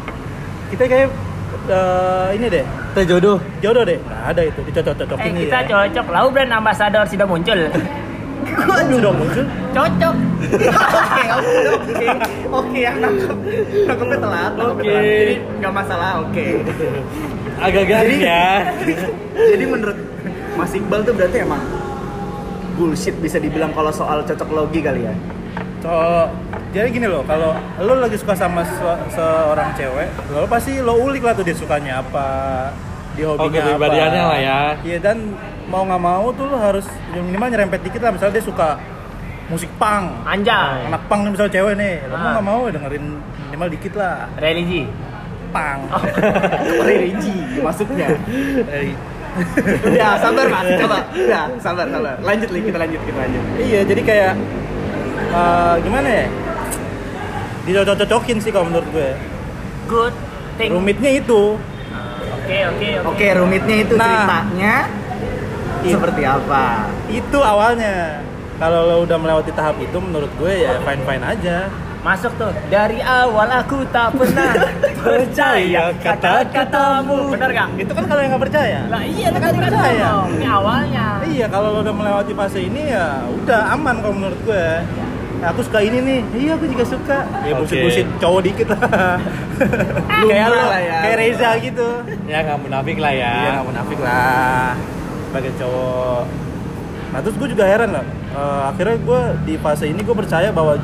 [0.76, 1.08] Kita kayak
[1.68, 3.38] eh, ini deh, Kita jodoh.
[3.60, 3.98] jodoh deh.
[3.98, 5.42] Nggak ada itu dicocok-cocokin eh iya.
[5.44, 7.60] kita cocok lalu brand ambassador sudah muncul
[8.92, 9.46] Sudah muncul.
[9.72, 12.08] cocok Oke, oke, oke.
[12.52, 13.38] Oke, yang nangkep.
[13.86, 14.52] Nangkepnya telat.
[14.52, 14.90] nangkepnya Oke.
[14.90, 15.06] telat.
[15.16, 16.46] Jadi nggak masalah, oke.
[17.62, 18.46] Agak garing ya.
[19.54, 19.98] Jadi menurut
[20.52, 21.62] Mas Iqbal tuh berarti emang
[22.74, 25.14] bullshit bisa dibilang kalau soal cocok logi kali ya.
[25.80, 25.92] So,
[26.72, 28.80] jadi gini loh kalau lo lagi suka sama se-
[29.12, 32.28] seorang cewek lo pasti lo ulik lah tuh dia sukanya apa
[33.12, 33.92] di hobinya Oh, apa.
[33.92, 34.60] lah ya.
[34.82, 35.36] iya dan
[35.68, 38.12] mau nggak mau tuh lo harus ya minimal nyerempet dikit lah.
[38.12, 38.80] Misalnya dia suka
[39.48, 40.24] musik punk.
[40.24, 40.88] Anjay.
[40.88, 42.32] anak punk nih misalnya cewek nih lo mau Ah.
[42.32, 43.06] nggak mau ya dengerin
[43.46, 44.16] minimal dikit lah.
[44.38, 44.84] Religi.
[45.52, 45.82] punk.
[46.82, 48.08] Religi masuknya
[48.72, 48.96] Eh,
[49.86, 50.68] udah sabar mas.
[50.78, 50.98] Coba.
[51.10, 52.16] Udah sabar sabar.
[52.22, 52.60] Lanjut li.
[52.64, 53.44] Kita lanjut kita lanjut.
[53.58, 54.34] Iya jadi kayak
[55.32, 56.26] eh, gimana ya
[57.64, 59.10] dicocok-cocokin sih kalau menurut gue
[59.88, 60.16] Good
[60.56, 60.70] thing.
[60.72, 61.58] rumitnya itu
[62.42, 63.10] Oke, oke, oke.
[63.12, 64.06] oke rumitnya itu Nah.
[64.08, 64.76] ceritanya
[65.82, 65.94] Iya.
[65.94, 66.66] seperti apa
[67.08, 68.22] itu awalnya
[68.56, 71.58] kalau lo udah melewati tahap itu menurut gue ya fine fine aja
[72.02, 72.50] Masuk tuh.
[72.66, 74.58] Dari awal aku tak pernah
[75.06, 77.30] percaya kata-katamu.
[77.30, 77.70] Bener gak?
[77.78, 80.10] itu kan kalau yang nggak percaya Lah iya kan tadi percaya.
[80.28, 81.06] Ini awalnya.
[81.24, 85.06] iya kalau lo udah melewati fase ini ya udah aman kalau menurut gue Ya,
[85.42, 87.66] aku suka ini nih iya aku juga suka ya Oke.
[87.66, 89.18] bullshit bullshit cowok dikit lah
[90.30, 90.98] kayak lo lah ya.
[91.02, 91.88] kayak Reza gitu
[92.30, 93.32] Ya nggak munafik lah ya.
[93.36, 94.72] Iya nggak munafik lah
[95.28, 96.24] sebagai cowok.
[97.12, 98.04] Nah terus gue juga heran lah.
[98.08, 100.80] Eh, akhirnya gue di fase ini gue percaya bahwa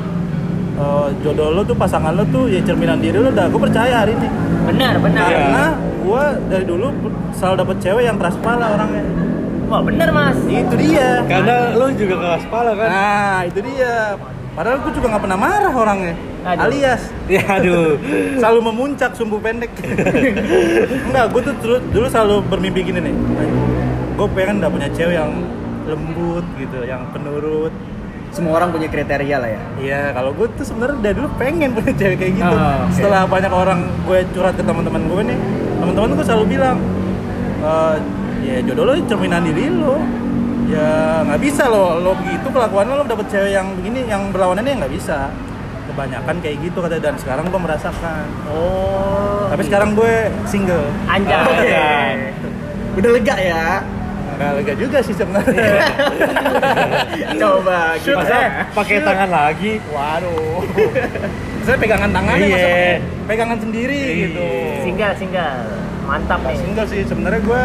[0.76, 3.32] eh, jodoh lo tuh pasangan lo tuh ya cerminan diri lo.
[3.32, 4.28] Dah gue percaya hari ini.
[4.68, 5.24] Benar, benar.
[5.24, 5.64] Karena
[6.04, 6.86] gue dari dulu
[7.32, 9.04] selalu dapet cewek yang keras kepala orangnya.
[9.68, 10.36] Wah, bener Mas.
[10.48, 11.24] Itu dia.
[11.24, 12.88] Karena lo juga keras kepala kan.
[12.92, 13.94] Nah itu dia.
[14.58, 16.14] Padahal gue juga nggak pernah marah orangnya.
[16.42, 16.62] Aduh.
[16.66, 17.94] Alias Ya aduh.
[18.34, 19.70] selalu memuncak sumbu pendek.
[21.06, 23.14] Enggak, gue tuh dulu, dulu selalu bermimpi gini nih.
[24.18, 25.30] Gue pengen udah punya cewek yang
[25.86, 27.70] lembut gitu, yang penurut.
[28.28, 31.96] semua orang punya kriteria lah ya Iya, kalau gue tuh sebenarnya dari dulu pengen punya
[31.96, 32.52] cewek kayak gitu.
[32.52, 32.92] Oh, oke.
[32.92, 35.38] Setelah banyak orang gue curhat ke teman-teman gue nih,
[35.80, 36.76] teman-teman gue selalu bilang,
[37.64, 37.94] "Eh,
[38.44, 39.96] ya jodoh lo cerminan diri lo.
[40.68, 44.84] Ya nggak bisa lo, lo begitu kelakuan lo, lo dapet cewek yang begini, yang berlawanannya
[44.84, 45.32] nggak bisa.
[45.88, 48.28] Kebanyakan kayak gitu kata dan sekarang gue merasakan.
[48.52, 49.48] Oh.
[49.48, 50.84] Tapi sekarang gue single.
[51.08, 51.40] Anjay.
[51.40, 51.80] Oke.
[52.98, 53.78] udah lega ya
[54.34, 55.72] Nggak lega juga sih sebenarnya.
[57.42, 58.50] coba Shoot, gimana eh.
[58.70, 59.72] Pakai tangan lagi.
[59.88, 60.62] Waduh.
[61.64, 62.54] Saya pegangan tangannya Iya.
[62.54, 62.70] masa
[63.26, 64.14] pegangan sendiri Iya.
[64.28, 64.48] gitu.
[64.84, 65.58] Single, single.
[66.04, 66.56] Mantap nih.
[66.60, 67.62] single sih sebenarnya gue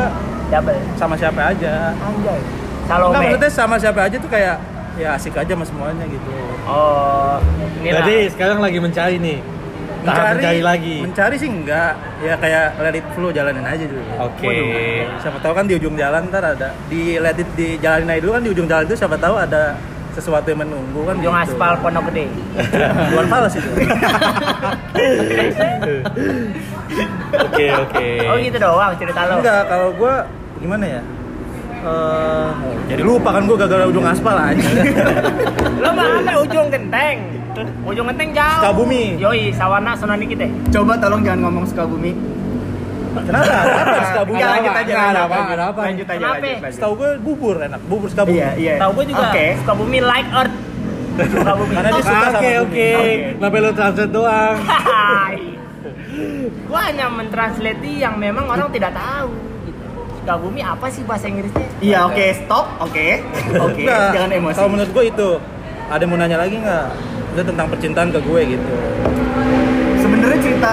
[0.49, 0.79] Double.
[0.95, 1.91] sama siapa aja.
[1.93, 2.62] Anjay.
[2.83, 3.17] Enggak Salome.
[3.17, 4.55] maksudnya sama siapa aja tuh kayak
[4.93, 6.29] ya asik aja sama semuanya gitu.
[6.63, 7.39] Oh,
[7.79, 8.03] inilah.
[8.03, 9.39] Jadi sekarang lagi mencari nih.
[10.03, 10.95] Tahap mencari lagi.
[10.99, 11.95] Mencari sih enggak.
[12.19, 14.03] Ya kayak let it flow jalanin aja dulu.
[14.19, 14.45] Oke.
[14.45, 14.67] Waduh,
[15.17, 18.31] Siapa tahu kan di ujung jalan ntar ada di let it di jalanin aja dulu
[18.33, 19.79] kan di ujung jalan itu siapa tahu ada
[20.13, 21.43] sesuatu yang menunggu kan Ujung gitu.
[21.49, 22.25] aspal Pondok Gede.
[23.09, 23.69] Bukan falas itu.
[27.33, 28.07] Oke oke.
[28.29, 29.41] Oh gitu doang cerita lo.
[29.41, 30.13] Enggak, kalau gue
[30.61, 31.01] gimana ya?
[31.83, 32.47] Eh,
[32.87, 34.63] jadi lupa kan gue gagal ujung aspal aja.
[35.77, 37.17] Lo mana ujung genteng?
[37.83, 38.55] Ujung genteng jauh.
[38.57, 39.03] Sukabumi.
[39.17, 40.47] Yoi, sawana sonani kita.
[40.71, 42.15] coba tolong jangan ngomong Sukabumi
[43.13, 43.45] Kenapa?
[43.45, 44.33] Kenapa Sukabumi?
[44.33, 45.59] Enggak, lanjut aja Nggak lanjut, ada apa, lanjut.
[45.59, 45.81] apa.
[45.83, 46.31] aja Kenapa?
[46.33, 46.73] lanjut, lanjut.
[46.73, 48.35] Setahu gue bubur enak, bubur Sukabumi.
[48.35, 49.23] iya iya Tahu gue juga.
[49.27, 50.55] oke Sukabumi like earth.
[51.13, 51.73] Sukabumi.
[51.75, 52.63] Karena dia suka sama Oke bumi.
[52.63, 52.87] oke.
[52.89, 53.11] Oke.
[53.35, 54.55] Kenapa lo translate doang?
[54.65, 55.35] Hai.
[56.63, 59.29] Gua hanya mentranslate yang memang orang tidak tahu.
[60.23, 61.67] Sukabumi apa sih bahasa Inggrisnya?
[61.83, 63.07] iya oke stop oke
[63.59, 65.29] oke Enggak, jangan emosi Kalau menurut gue itu
[65.83, 66.85] ada yang mau nanya lagi nggak?
[67.35, 68.73] Itu tentang percintaan ke gue gitu.
[69.99, 70.71] sebenarnya cerita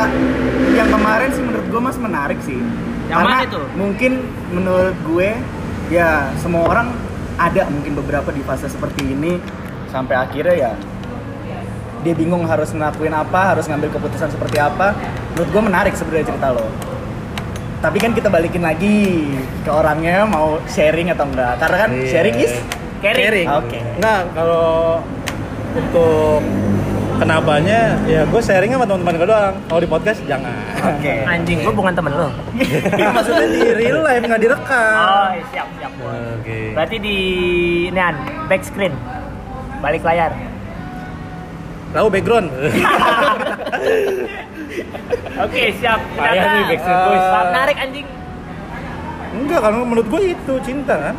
[0.70, 2.62] yang kemarin sih menurut gue mas menarik sih
[3.10, 3.60] Yang karena mana itu?
[3.74, 4.12] mungkin
[4.54, 5.28] menurut gue
[5.90, 6.94] ya semua orang
[7.34, 9.42] ada mungkin beberapa di fase seperti ini
[9.90, 10.72] sampai akhirnya ya
[12.00, 14.94] dia bingung harus ngelakuin apa harus ngambil keputusan seperti apa
[15.34, 16.70] menurut gue menarik sebenarnya cerita lo
[17.80, 19.24] tapi kan kita balikin lagi
[19.64, 22.08] ke orangnya mau sharing atau enggak karena kan Iya.
[22.08, 22.54] sharing is
[23.00, 23.48] Caring.
[23.48, 23.80] Oke.
[23.96, 25.00] Enggak, kalau
[25.72, 26.44] untuk
[27.16, 29.54] kenapanya ya gue sharing sama teman-teman gue doang.
[29.68, 30.52] Kalau di podcast jangan.
[30.76, 32.28] oke Anjing, gua bukan temen lo.
[33.00, 35.00] Ya, maksudnya di real life nggak direkam.
[35.00, 35.92] Oh, siap, siap.
[35.96, 36.76] Oke.
[36.76, 37.18] Berarti di
[37.88, 38.16] nean
[38.48, 38.92] back screen.
[39.80, 40.32] Balik layar.
[41.90, 42.48] Tahu background.
[45.40, 46.00] Oke, siap.
[46.12, 47.20] Payah Ternyata, nih Backstreet Boys.
[47.20, 48.06] eh, Menarik anjing.
[49.32, 51.16] Enggak, karena menurut gue itu cinta kan.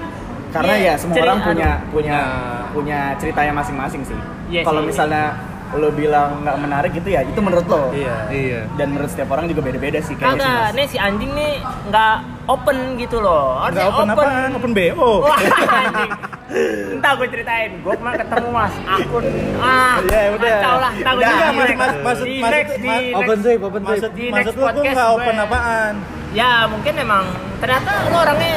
[0.51, 1.88] karena Iya, ya semua ceri- orang punya aduh.
[1.89, 2.67] punya Nah.
[2.69, 4.19] punya ceritanya masing-masing sih.
[4.49, 5.39] Iya Kalau misalnya
[5.71, 7.88] lo bilang nggak menarik gitu ya, itu menurut lo.
[7.91, 8.27] Iya.
[8.27, 8.60] Iya.
[8.75, 10.51] Dan menurut setiap orang juga beda-beda sih kayaknya sih.
[10.53, 10.71] Mas.
[10.73, 11.53] nih si anjing nih
[11.88, 13.63] nggak open gitu loh.
[13.63, 14.49] Enggak Harusnya open apaan?
[14.53, 15.12] Open BO.
[15.23, 15.38] Wah,
[15.73, 16.12] anjing.
[17.12, 19.24] Entar gue ceritain, gue kemarin ketemu mas akun
[19.60, 20.47] ah, Ya udah.
[20.56, 20.91] kacau lah.
[20.95, 22.95] Entar gue Udah, mas- mas- maksud- di maksud- next, di.
[23.12, 23.91] Open safe, open safe.
[23.91, 25.93] Maksud, Di maksud next lu nggak open apaan?
[26.32, 27.26] Ya mungkin emang
[27.60, 28.54] ternyata lo orangnya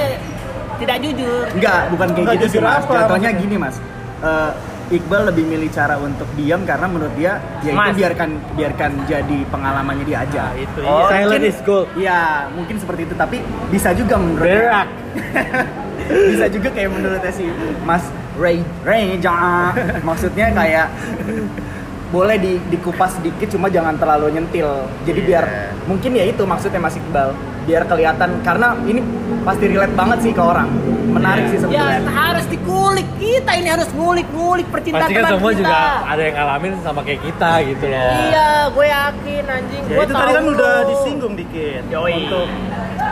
[0.76, 1.44] tidak jujur.
[1.50, 2.78] Enggak, bukan kayak gitu sih jujur mas.
[2.78, 3.42] apa Contohnya maksudnya?
[3.42, 3.76] gini mas.
[4.22, 4.52] Eh,
[4.86, 7.96] Iqbal lebih milih cara untuk diam karena menurut dia ya itu Mas.
[7.96, 10.44] biarkan biarkan jadi pengalamannya dia aja.
[10.46, 11.04] Nah, itu Oh, iya.
[11.10, 11.86] Silent mungkin- is gold.
[11.96, 12.20] Iya,
[12.52, 13.36] mungkin seperti itu tapi
[13.72, 14.86] bisa juga menurut Berak.
[16.30, 17.48] bisa juga kayak menurutnya si
[17.80, 18.04] Mas
[18.38, 19.74] Ray Ray jangan
[20.08, 20.88] maksudnya kayak
[22.14, 25.44] boleh di, dikupas sedikit cuma jangan terlalu nyentil jadi biar
[25.90, 29.00] mungkin ya itu maksudnya Mas Iqbal biar kelihatan karena ini
[29.42, 30.68] pasti relate banget sih ke orang
[31.10, 35.60] menarik sih Ya sebenarnya harus dikulik kita ini harus ngulik-ngulik percintaan Pasti kan semua kita.
[35.62, 38.10] juga ada yang ngalamin sama kayak kita gitu loh.
[38.14, 39.82] Iya, gue yakin anjing.
[39.86, 41.82] Ya Gua itu tadi tahu kan udah disinggung dikit.
[41.88, 42.12] Yoi.
[42.26, 42.46] Untuk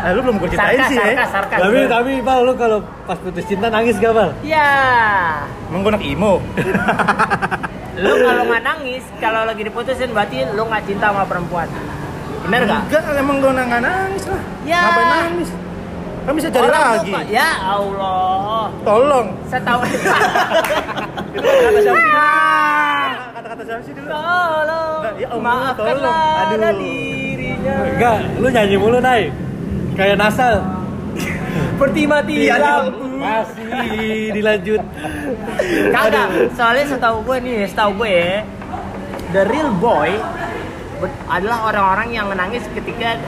[0.03, 1.05] eh lu belum gue ceritain Sarkas, sih ya.
[1.07, 1.59] sarkas, sarkas.
[1.63, 4.31] Tapi tapi Bal lu kalau pas putus cinta nangis gak Bal?
[4.43, 4.71] Ya,
[5.71, 6.43] Emang gue imo.
[8.03, 11.69] lu kalau nggak nangis, kalau lagi diputusin berarti lu nggak cinta sama perempuan.
[12.43, 12.83] Bener nggak?
[12.91, 14.43] Enggak, emang gue nggak nangis lah.
[14.67, 14.81] Ya.
[14.83, 15.51] Ngapain nangis?
[16.23, 17.11] Kan bisa cari Orang lagi.
[17.11, 17.21] lupa.
[17.27, 18.65] Ya Allah.
[18.87, 19.27] Tolong.
[19.51, 19.81] Saya tahu.
[19.83, 21.91] Kata siapa sih?
[23.35, 24.07] Kata-kata siapa sih dulu?
[24.07, 25.01] Tolong.
[25.03, 26.39] Nah, ya Allah, tolong.
[26.39, 26.73] Aduh.
[26.79, 27.75] dirinya.
[27.91, 29.23] Enggak, lu nyanyi mulu Nay.
[29.93, 30.17] Kayak
[32.09, 33.05] mati Iya, lampu.
[33.21, 34.83] Masih dilanjut.
[35.93, 38.33] Kagak, soalnya setahu gue nih, setahu gue ya,
[39.37, 40.11] the real boy
[41.27, 43.19] adalah orang-orang yang menangis ketika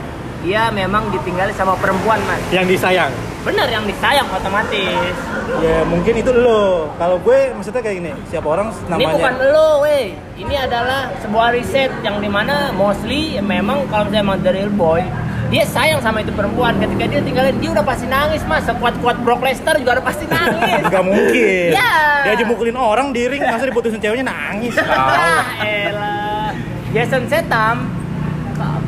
[0.45, 2.37] dia memang ditinggali sama perempuan, mas.
[2.53, 3.09] Yang disayang.
[3.41, 5.13] Bener, yang disayang otomatis.
[5.57, 6.93] Ya mungkin itu lo.
[7.01, 9.01] Kalau gue maksudnya kayak gini, siapa orang namanya?
[9.01, 10.05] Ini bukan lo, weh.
[10.37, 15.01] Ini adalah sebuah riset yang di mana mostly memang kalau misalnya emang the real boy,
[15.49, 16.77] dia sayang sama itu perempuan.
[16.77, 18.61] Ketika dia tinggalin, dia udah pasti nangis, mas.
[18.69, 20.81] Sekuat-kuat Brock Lesnar juga udah pasti nangis.
[20.93, 21.69] Gak mungkin.
[21.73, 21.93] Ya.
[22.21, 24.77] Dia aja mukulin orang di ring, masa diputusin ceweknya nangis.
[24.77, 26.53] Ah, elah.
[26.93, 27.94] Jason ka-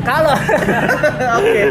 [0.07, 0.35] kalau
[1.43, 1.63] oke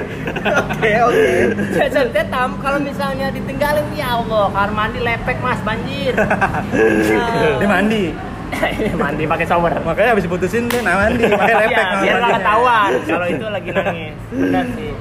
[0.45, 1.33] oke oke
[1.73, 7.57] Jason Statham kalau misalnya ditinggalin ya Allah kamar mandi lepek mas banjir Nah.
[7.57, 8.05] Dia mandi.
[9.03, 11.75] Mandi pakai shower Makanya habis diputusin dia nah mandi, pakai lepek.
[11.75, 14.93] Iya, kamar biar nggak ketahuan kalau itu lagi nangis benar sih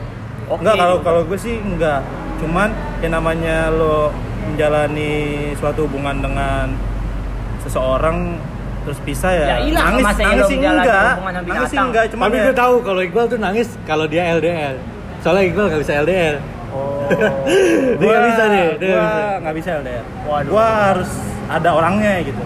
[0.46, 0.62] Oke.
[0.62, 2.02] Enggak, kalau kalau gue sih enggak.
[2.38, 2.70] Cuman
[3.02, 4.14] yang namanya lo
[4.46, 5.14] menjalani
[5.58, 6.70] suatu hubungan dengan
[7.66, 8.38] seseorang
[8.86, 11.14] terus pisah ya, Ya ilah, nangis masa ya nangis sih enggak.
[11.44, 14.76] nangis sih enggak cuman Tapi ya, gue tahu kalau Iqbal tuh nangis kalau dia LDR.
[15.20, 16.36] Soalnya Iqbal gak bisa LDR.
[16.70, 17.02] oh.
[18.00, 19.42] Dia nggak bisa nih, dia nggak gua bisa.
[19.42, 20.50] nggak bisa LDR Waduh.
[20.50, 21.12] gua harus
[21.48, 22.44] ada orangnya gitu.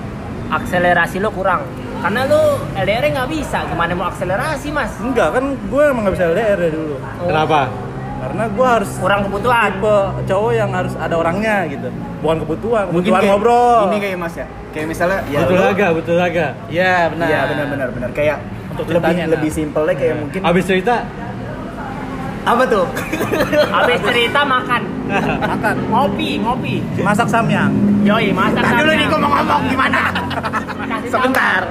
[0.49, 1.62] Akselerasi lo kurang.
[1.99, 2.41] Karena lo
[2.73, 3.58] LDR nggak bisa.
[3.65, 4.91] Gimana mau akselerasi mas?
[4.97, 6.95] Enggak kan gue emang nggak bisa LDR dari dulu.
[6.95, 7.60] Oh, Kenapa?
[8.19, 9.69] Karena gue harus kurang kebutuhan.
[9.71, 9.95] tipe
[10.27, 11.88] cowok yang harus ada orangnya gitu.
[12.19, 13.79] Bukan kebutuhan mungkin kebutuhan kayak, ngobrol.
[13.88, 14.47] ini kayak mas ya.
[14.69, 16.47] Kayak misalnya ya betul laga, betul laga.
[16.67, 17.27] iya benar.
[17.27, 18.10] Iya benar benar benar.
[18.12, 18.38] Kayak
[18.69, 19.32] Untuk lebih ceritanya, nah.
[19.34, 20.95] lebih simpelnya kayak mungkin Abis cerita,
[22.41, 22.86] apa tuh?
[23.69, 24.82] Habis cerita makan.
[25.41, 25.75] Makan.
[25.89, 26.75] Ngopi ngopi.
[26.99, 27.71] Masak samyang.
[28.01, 28.99] Yoi masak Tahan dulu samyang.
[28.99, 30.01] nih gue mau ngomong gimana?
[31.10, 31.62] Sebentar.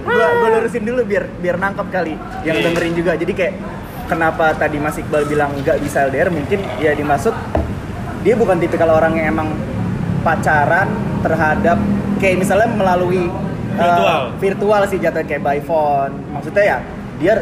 [0.00, 2.64] Gua gua lurusin dulu biar biar nangkep kali yang Iya.
[2.66, 3.12] dengerin juga.
[3.14, 3.54] Jadi kayak
[4.08, 7.36] kenapa tadi Mas Iqbal bilang nggak bisa LDR mungkin ya dimaksud
[8.24, 9.48] dia bukan tipikal orang yang emang
[10.24, 10.88] pacaran
[11.22, 11.78] terhadap
[12.18, 13.30] kayak misalnya melalui
[13.76, 14.20] uh, Virtual.
[14.42, 16.78] virtual sih jatuh kayak by phone maksudnya ya
[17.20, 17.34] dia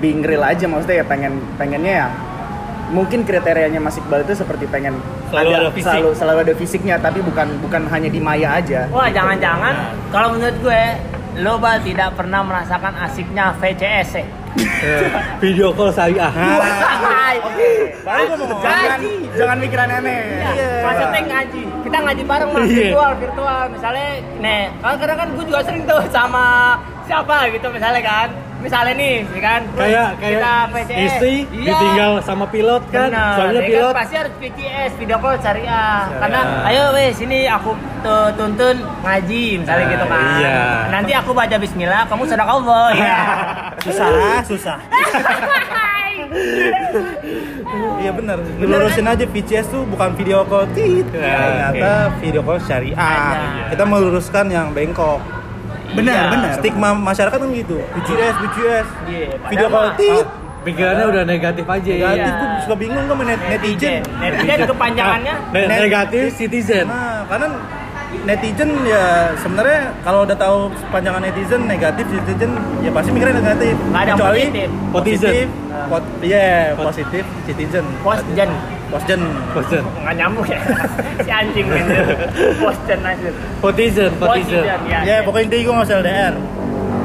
[0.00, 2.08] being real aja maksudnya ya pengen pengennya ya
[2.86, 4.94] mungkin kriterianya Mas Iqbal itu seperti pengen
[5.26, 5.90] Selalu ada fisik.
[5.90, 9.74] selalu selalu ada fisiknya tapi bukan bukan hanya di maya aja Wah jangan-jangan
[10.14, 10.82] kalau menurut gue
[11.42, 14.24] lo Bal tidak pernah merasakan asiknya VCS ya.
[15.42, 16.32] video call syariah.
[18.06, 18.62] Baru mau ngomong.
[18.62, 19.00] jangan
[19.34, 20.18] jangan mikir aneh-aneh
[20.54, 20.70] Iya.
[20.80, 21.62] Maksudnya ngaji.
[21.82, 22.70] Kita ngaji bareng mas Iya.
[22.70, 23.60] virtual virtual.
[23.68, 26.44] Misalnya, nih, kan kadang kan gue juga sering tuh sama
[27.04, 28.28] siapa gitu misalnya kan.
[28.66, 29.60] Misalnya nih, ya kan.
[29.72, 30.98] Kayak kayak kita VCS.
[31.06, 31.70] istri Iya.
[31.70, 33.86] ditinggal sama pilot kan, soalnya ya pilot.
[33.88, 35.98] kan pasti harus VCS, video call syariah.
[36.12, 40.22] Karena ayo weh sini aku tu- tuntun ngaji misalnya Nah, gitu kan.
[40.36, 40.58] iya.
[40.90, 42.86] Nanti aku baca bismillah, kamu sedekah Allah.
[42.98, 43.18] Iya.
[43.78, 44.08] susah
[44.42, 44.78] susah
[47.96, 51.38] iya benar lurusin aja VCS tuh bukan video call tit Ya,
[51.70, 53.70] ternyata video call syariah Ada.
[53.70, 55.22] kita meluruskan yang bengkok
[55.92, 56.24] benar Iya.
[56.28, 60.26] benar stigma masyarakat kan gitu VCS VCS Iya, video call tit Ah,
[60.64, 62.02] pikirannya udah negatif aja ya.
[62.04, 62.40] Negatif Iya.
[62.42, 64.02] tuh suka bingung gue net- netizen.
[64.18, 66.84] Netizen kepanjangannya negatif citizen.
[66.84, 67.46] Nah, karena
[68.22, 73.74] netizen ya sebenarnya kalau udah tahu panjangan netizen negatif netizen ya pasti mikirnya negatif.
[73.84, 74.68] Nggak ada Kecuali positif.
[74.92, 75.46] positif.
[75.86, 77.84] Pot, iya, Pot- positif citizen.
[78.00, 78.50] Posjen.
[78.86, 79.20] Posjen.
[79.50, 79.82] Posten.
[79.98, 80.60] nggak nyambung ya
[81.26, 81.94] si anjing gitu
[82.56, 84.62] Posjen aja Potizen, potizen.
[84.62, 86.34] Posjen ya Ya, pokoknya intinya gue nggak usah LDR.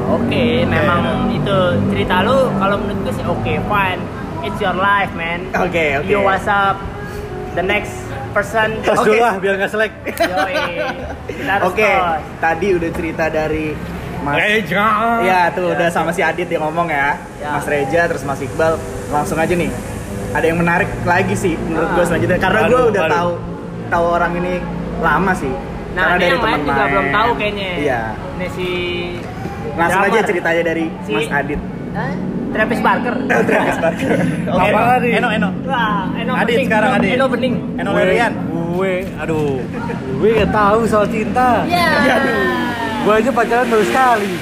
[0.08, 1.00] oke memang
[1.32, 4.00] itu cerita lu kalau menurut gue sih oke fine
[4.40, 6.06] it's your life man Oke, oke.
[6.06, 6.78] you what's up
[7.52, 7.98] the next
[8.82, 9.06] Tos Oke.
[9.06, 9.92] dulu lah biar nggak selek.
[11.68, 12.20] Oke, tos.
[12.38, 13.66] tadi udah cerita dari
[14.20, 14.84] Mas Reja.
[15.20, 17.18] Iya tuh udah sama si Adit yang ngomong ya.
[17.36, 17.50] Ya.
[17.52, 19.70] Mas Reja terus Mas Iqbal langsung aja nih.
[20.32, 21.94] Ada yang menarik lagi sih menurut Ah.
[21.94, 23.30] gue selanjutnya karena gue udah tahu
[23.88, 24.54] tahu orang ini
[24.98, 25.52] lama sih.
[25.92, 26.88] Nah, Karena ini yang lain juga main.
[26.88, 27.70] belum tahu kayaknya.
[27.76, 28.02] Iya.
[28.32, 28.68] Ini si
[29.72, 30.28] Langsung aja drummer.
[30.28, 31.60] ceritanya dari Si- Mas Adit.
[31.92, 32.12] Hah?
[32.52, 33.14] Travis Barker.
[33.48, 34.10] Travis Barker.
[34.46, 35.08] Oke, tadi?
[35.12, 35.48] Eno, Eno.
[35.64, 36.66] Wah, Eno Adit bening.
[36.68, 37.10] sekarang, Eno- Adit.
[37.10, 37.54] Eno bening.
[37.74, 38.32] Eno Gue, Lerian.
[38.72, 39.60] gue, aduh,
[40.18, 41.64] gue nggak tahu soal cinta.
[41.66, 42.16] Ya.
[43.02, 44.32] Gue aja pacaran baru sekali.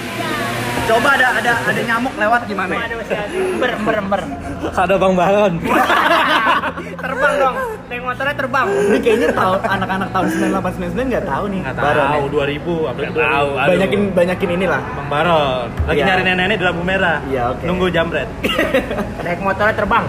[0.83, 2.75] Coba ada ada ada nyamuk lewat gimana?
[2.77, 3.55] Aduh, si Adit.
[3.55, 4.20] Ember, ember, ember.
[4.68, 5.53] Ada Bang Baron.
[6.92, 7.55] terbang dong.
[7.87, 8.66] Naik motornya terbang.
[8.66, 11.59] Ini kayaknya tahu anak-anak tahun 98 99 nggak tahu nih.
[11.61, 12.09] Nggak Baron ya.
[12.11, 12.40] tahu, 2000,
[12.87, 13.61] apalagi Nggak tahu, 2000.
[13.61, 13.70] aduh.
[13.70, 14.81] Banyakin banyakin inilah.
[14.90, 15.66] Bang Baron.
[15.85, 16.07] Lagi Iya.
[16.07, 17.18] nyari nenek-nenek di lampu merah.
[17.24, 17.62] Iya, oke.
[17.64, 18.29] Nunggu jambret.
[19.24, 20.05] Naik motornya terbang.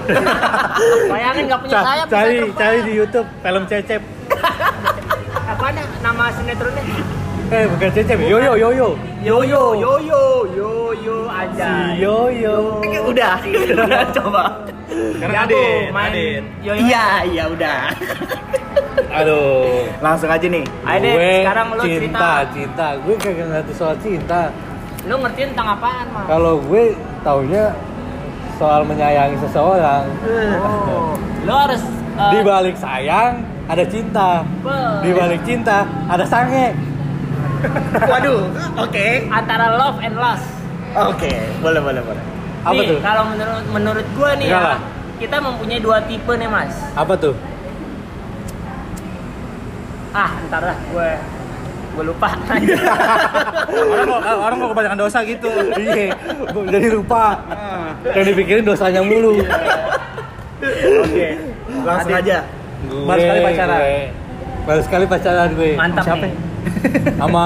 [1.11, 2.57] Bayangin nggak punya sayap bisa cari terbang.
[2.57, 4.01] cari di YouTube film Cecep.
[5.43, 6.83] Apa ada nama sinetronnya?
[7.51, 8.95] Eh bukan Cecep, Yoyo Yoyo.
[9.19, 9.63] Yoyo.
[9.75, 10.23] Yo yo.
[10.55, 11.91] Yoyo aja.
[11.91, 12.79] Si Yoyo.
[13.11, 14.43] Udah, udah coba.
[14.87, 16.43] Sekarang Jago, Adit, main Adit.
[16.63, 16.79] Yoyo.
[16.87, 17.79] Iya, iya udah.
[19.19, 19.83] Aduh.
[19.99, 20.63] Langsung aja nih.
[20.87, 22.31] Ayo deh, sekarang lu cinta, cerita.
[22.55, 22.87] cinta.
[23.03, 24.41] Gue kagak ngerti soal cinta.
[25.03, 26.25] Lu ngertiin tentang apaan, Mas?
[26.31, 26.83] Kalau gue
[27.19, 27.63] taunya
[28.55, 30.07] soal menyayangi seseorang.
[30.23, 31.19] Oh.
[31.47, 31.83] Lu harus
[32.15, 34.47] eh, Di balik sayang ada cinta.
[35.03, 36.90] Di balik cinta ada sange.
[38.11, 38.41] Waduh,
[38.79, 39.07] oke.
[39.29, 40.47] antara love and lust.
[40.91, 41.31] Oke,
[41.63, 42.23] boleh boleh boleh.
[42.61, 42.99] Apa nih, tuh?
[43.01, 44.69] kalau menurut menurut gua nih Kenapa?
[44.69, 44.77] ya,
[45.21, 46.73] kita mempunyai dua tipe nih, Mas.
[46.93, 47.33] Apa tuh?
[50.11, 51.09] Ah, ntar lah gue
[51.91, 52.29] gue lupa.
[53.91, 55.51] Orang kok orang kok kebanyakan dosa gitu.
[55.75, 56.15] Iya,
[56.71, 57.35] jadi lupa.
[58.15, 59.43] Yang dipikirin dosanya mulu.
[61.03, 61.27] Oke,
[61.83, 62.37] langsung aja.
[62.87, 63.79] Baru sekali pacaran.
[64.63, 65.71] Baru sekali pacaran gue.
[65.75, 66.25] Mantap Siapa?
[66.27, 66.33] nih.
[67.15, 67.45] Sama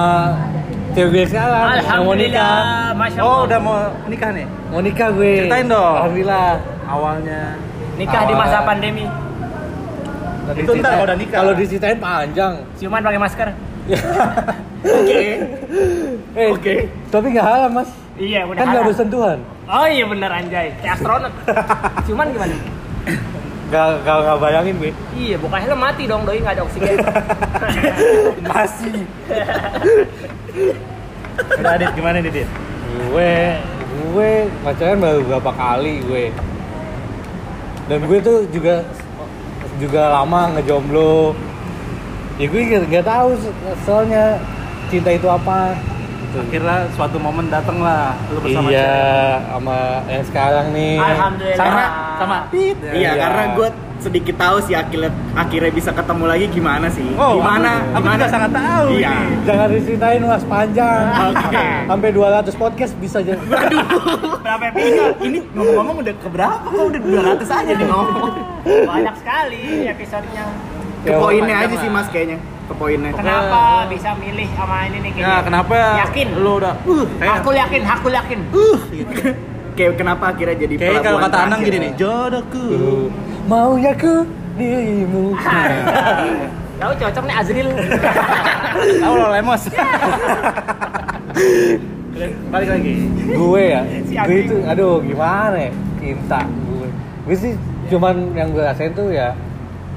[0.92, 1.62] cewek gue sekarang.
[1.78, 2.56] Yang mau nikah.
[2.92, 3.32] Masya Allah.
[3.32, 3.76] Oh, udah mau
[4.06, 4.46] nikah nih?
[4.68, 5.32] Mau nikah gue.
[5.42, 5.94] Ceritain dong.
[5.96, 6.50] Alhamdulillah.
[6.86, 7.40] Awalnya.
[7.96, 8.68] nikah di masa Awal.
[8.68, 9.04] pandemi.
[10.46, 11.36] Nanti Itu ntar ceritain- kalau udah nikah.
[11.36, 12.52] Kalau diceritain panjang.
[12.76, 13.48] Ciuman pakai masker.
[14.96, 15.20] Oke.
[16.36, 16.74] Eh, Oke.
[17.08, 17.90] Tapi nggak halal mas.
[18.16, 19.38] Iya, udah Kan nggak bersentuhan.
[19.66, 21.32] Oh iya bener anjay, kayak astronot.
[22.06, 22.54] Ciuman gimana?
[23.66, 24.92] Gak, gak, gak bayangin gue.
[25.12, 26.96] Iya, bukan helm mati dong, doi nggak ada oksigen.
[28.50, 29.02] Masih.
[31.58, 32.48] Udah Adit gimana nih, Dit?
[32.96, 33.32] gue
[34.12, 34.30] gue
[34.64, 36.24] pacaran baru berapa kali gue
[37.86, 38.82] dan gue tuh juga
[39.76, 41.36] juga lama ngejomblo
[42.36, 44.40] ya gue nggak nggak tahu so- soalnya
[44.88, 45.76] cinta itu apa
[46.36, 46.44] Gitu.
[46.46, 49.40] Akhirnya suatu momen datang lah lu bersama iya cewek.
[49.48, 51.56] sama yang sekarang nih Alhamdulillah.
[51.56, 51.84] Sama
[52.16, 52.36] sama.
[52.52, 53.10] Iya, Iya.
[53.16, 57.08] karena gue sedikit tahu sih akhirnya akhirnya bisa ketemu lagi gimana sih?
[57.16, 57.80] Oh, gimana?
[57.80, 58.14] aku, aku gimana?
[58.14, 58.86] juga sangat tahu.
[58.92, 59.12] Iya.
[59.16, 59.34] ini.
[59.42, 61.66] jangan diceritain mas panjang Oke.
[61.88, 63.32] sampai 200 podcast bisa aja
[64.44, 65.16] Berapa episode?
[65.18, 68.32] Ini ngomong-ngomong udah keberapa kok udah 200 aja nih ngomong.
[68.92, 70.44] Banyak sekali episodenya.
[71.00, 71.88] Ke Ya, poinnya aja sih.
[71.88, 72.36] Mas kayaknya.
[72.66, 73.10] Ke poinnya.
[73.14, 75.30] Kenapa bisa milih sama ini nih kayaknya?
[75.30, 76.26] Ya, kenapa Yakin?
[76.34, 78.38] lu udah uh kayak Aku yakin, aku yakin.
[79.76, 82.66] Kayak kenapa akhirnya jadi kayak kalau kata Anang gini nih, jodohku.
[83.46, 84.24] mau ya ku
[84.56, 85.36] dirimu
[86.80, 87.68] Tahu cocok nih Azril.
[89.04, 89.62] Tahu lo lemos.
[92.48, 92.94] Balik lagi.
[93.28, 96.88] gue ya Si gue itu aduh gimana ya cinta gue
[97.28, 97.52] gue sih
[97.92, 99.36] cuman yang gue rasain tuh ya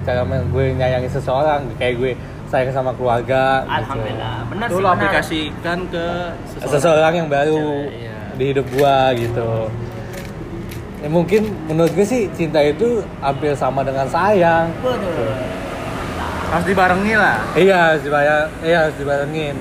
[0.03, 2.11] cara gue nyayangi seseorang kayak gue
[2.49, 3.73] sayang sama keluarga gitu.
[3.75, 4.77] Alhamdulillah, benar Itu sih.
[4.77, 4.95] lo benar.
[4.97, 6.05] aplikasikan ke
[6.59, 8.17] seseorang yang baru Iya.
[8.33, 9.49] di hidup gue gitu
[10.99, 15.37] ya, mungkin menurut gue sih cinta itu hampir sama dengan sayang Waduh.
[16.49, 17.37] Harus dibarengi lah.
[17.53, 19.55] iya harus dibayar iya harus dibarengin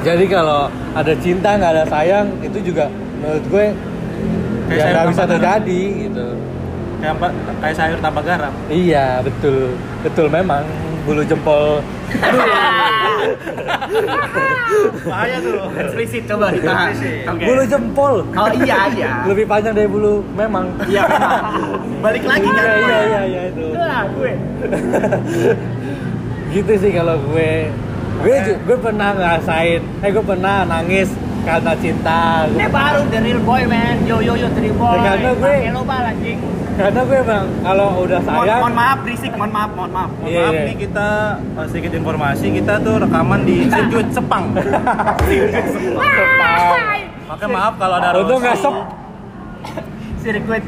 [0.00, 2.86] jadi kalau ada cinta nggak ada sayang itu juga
[3.16, 3.66] menurut gue
[4.64, 5.32] Kayak ya nggak bisa tanpa garam.
[5.34, 6.26] terjadi gitu
[6.94, 8.52] Kayak apa- kayak sayur tanpa garam.
[8.66, 10.64] Iya betul betul memang
[11.04, 11.84] bulu jempol
[15.04, 15.68] Bahaya tuh.
[15.76, 16.90] Eksplisit coba ditahan.
[16.90, 17.24] Eksplisit.
[17.26, 17.44] Oke.
[17.44, 19.12] bulu jempol Oh iya iya.
[19.24, 21.02] lebih panjang dari bulu memang Iya.
[22.00, 22.64] Balik lagi kan.
[22.64, 24.32] iya iya iya iya itu Itulah gue.
[26.50, 27.52] gitu sih kalau gue
[28.16, 31.10] gue ju- gue pernah ngerasain eh gue pernah nangis
[31.44, 34.02] karena cinta Ini Gue- baru the real boy man.
[34.02, 34.94] Yo yo yo the real boy.
[34.94, 36.38] Ya, karena gue- Pakai lo bal anjing.
[36.74, 40.10] karena gue emang kalau udah sayang mohon maaf berisik, mohon maaf, mohon maaf.
[40.12, 40.64] Mohon Iya, maaf iya.
[40.64, 44.50] nih kita uh, sedikit informasi kita tuh rekaman di sirkuit Sepang.
[44.50, 45.16] Sepang.
[47.24, 49.03] Makanya maaf kalau ada Untung nggak sep
[50.24, 50.64] sirkuit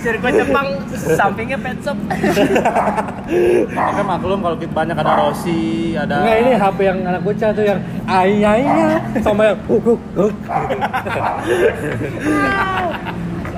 [0.00, 1.98] sirkuit Jepang sampingnya pet shop
[3.74, 7.50] Ya kan maklum kalau kita banyak ada Rossi, ada Enggak ini HP yang anak bocah
[7.56, 9.58] tuh yang ayahnya sama yang
[10.16, 10.32] uh.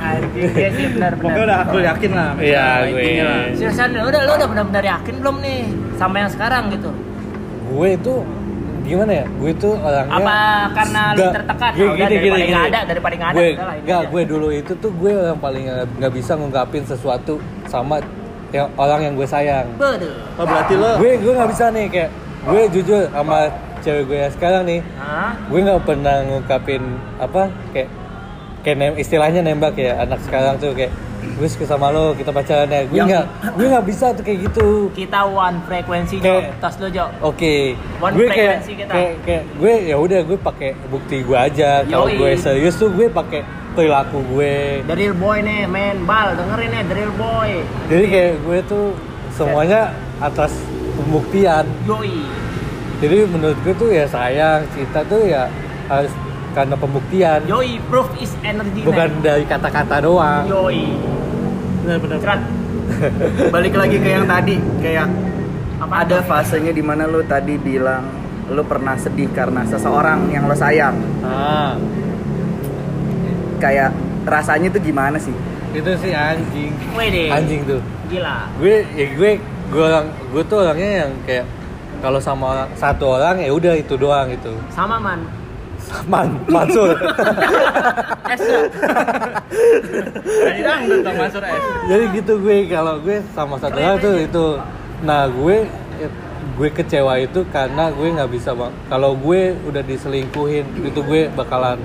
[0.07, 2.29] anjing dia sih benar-benar Pokoknya udah aku yakin lah.
[2.39, 3.27] Iya, gue.
[3.27, 3.43] lah.
[3.59, 5.61] Seriusan udah lu udah benar-benar yakin belum nih
[5.99, 6.95] sama yang sekarang gitu?
[7.67, 8.15] gue itu
[8.87, 10.37] gimana ya gue itu orangnya Apa
[10.73, 11.71] karena lu tertekan?
[11.73, 12.67] gini, Ah, gini, daripada nggak gini.
[12.67, 13.51] ada, daripada nggak ada, gue
[13.83, 13.97] aja.
[14.07, 17.35] gue dulu itu tuh gue yang paling nggak nggak bisa ngungkapin sesuatu
[17.67, 17.99] sama
[18.49, 20.15] yang orang yang gue sayang Betul.
[20.35, 22.11] Oh berarti lo gue gue nggak bisa nih kayak
[22.47, 23.39] gue jujur sama
[23.79, 25.31] cewek gue yang sekarang nih Hah?
[25.43, 26.83] gue nggak pernah ngungkapin
[27.19, 27.89] apa kayak
[28.63, 30.95] kayak nem, istilahnya nembak ya anak sekarang tuh kayak
[31.29, 34.67] gue suka sama lo kita pacaran ya gue nggak gue nggak bisa tuh kayak gitu
[34.93, 37.05] Kita one frekuensi Jo, Kayak- tas lo Jo.
[37.21, 38.93] Oke, One gue kayak, frekuensi kita.
[38.93, 41.71] kayak kayak gue ya udah gue pakai bukti gue aja.
[41.83, 43.41] Kalau gue serius tuh gue pakai
[43.73, 44.81] perilaku gue.
[44.85, 47.51] The real boy nih, men bal dengerin nih the real boy.
[47.87, 48.87] Jadi kayak gue tuh
[49.31, 50.57] semuanya atas
[50.97, 51.69] pembuktian.
[51.85, 52.25] Yoi.
[52.97, 55.45] Jadi menurut gue tuh ya sayang cinta tuh ya
[55.87, 56.09] harus
[56.57, 58.81] karena pembuktian, Yoi, proof is energy.
[58.81, 59.21] bukan man.
[59.21, 60.49] dari kata-kata doang.
[60.49, 60.89] Yoi.
[61.85, 62.19] benar-benar.
[62.19, 62.41] Cerat.
[63.55, 65.11] balik lagi ke yang tadi kayak
[65.77, 68.09] Apa ada fasenya di mana lu tadi bilang
[68.47, 71.75] lu pernah sedih karena seseorang yang lo sayang Ah,
[73.59, 73.91] kayak
[74.25, 75.35] rasanya tuh gimana sih
[75.75, 76.73] itu sih anjing.
[76.97, 77.29] Wede.
[77.29, 77.81] Anjing tuh.
[78.09, 78.49] Gila.
[78.57, 79.31] gue ya gue
[79.69, 81.45] gue orang gue tuh orangnya yang kayak
[81.99, 85.21] kalau sama satu orang ya udah itu doang gitu Sama man.
[86.05, 86.95] Man Mansur
[88.27, 88.61] Es ya?
[90.27, 91.63] Jadi dangdut dong Mansur S.
[91.87, 94.47] jadi gitu gue kalau gue sama satu orang tuh itu
[95.01, 95.57] nah gue
[96.57, 101.77] gue kecewa itu karena gue nggak bisa bang kalau gue udah diselingkuhin itu gue bakalan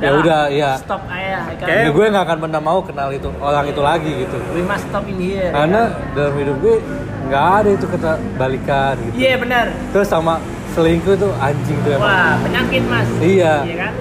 [0.00, 1.44] ya udah ya Stop aja.
[1.44, 4.88] ya Kayak gue nggak akan pernah mau kenal itu orang itu lagi gitu we must
[4.88, 5.52] stop in here.
[5.52, 6.76] karena dalam hidup gue
[7.28, 9.64] nggak ada itu kata balikan gitu Iya benar.
[9.92, 10.40] terus sama
[10.70, 13.08] selingkuh tuh anjing tuh emang Wah, penyakit mas.
[13.18, 13.54] Iya.
[13.64, 13.92] Iya kan?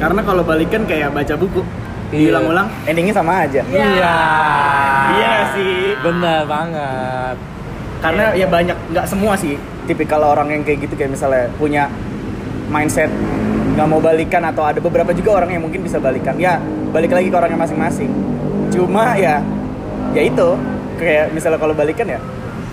[0.00, 1.60] karena kalau balikan kayak baca buku
[2.10, 2.32] Iya.
[2.32, 3.84] diulang-ulang endingnya sama aja Iya.
[3.86, 4.14] Iya.
[5.10, 5.76] Iya sih.
[6.00, 7.36] Benar banget.
[8.00, 11.84] karena ya banyak nggak semua sih tipikal orang yang kayak gitu kayak misalnya punya
[12.66, 13.12] mindset
[13.76, 16.56] nggak mau balikan atau ada beberapa juga orang yang mungkin bisa balikan ya
[16.90, 18.08] balik lagi ke orangnya masing-masing
[18.72, 19.44] cuma ya
[20.16, 20.48] ya itu
[20.96, 22.16] kayak misalnya kalau balikan ya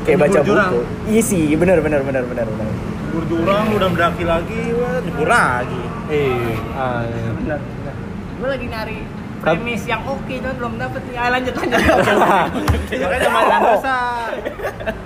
[0.07, 0.80] kayak baca buku
[1.11, 2.67] iya sih benar benar benar benar benar
[3.08, 5.84] Nyebur jurang udah mendaki lagi, wah nyebur lagi.
[6.12, 7.32] Eh, ah, iya.
[7.39, 7.60] Benar.
[7.64, 7.95] benar.
[8.36, 8.99] Gue lagi nyari
[9.39, 11.16] premis yang oke, cuman belum dapet nih.
[11.16, 11.80] Ayo lanjut lanjut.
[12.99, 13.97] Makanya sama dosa.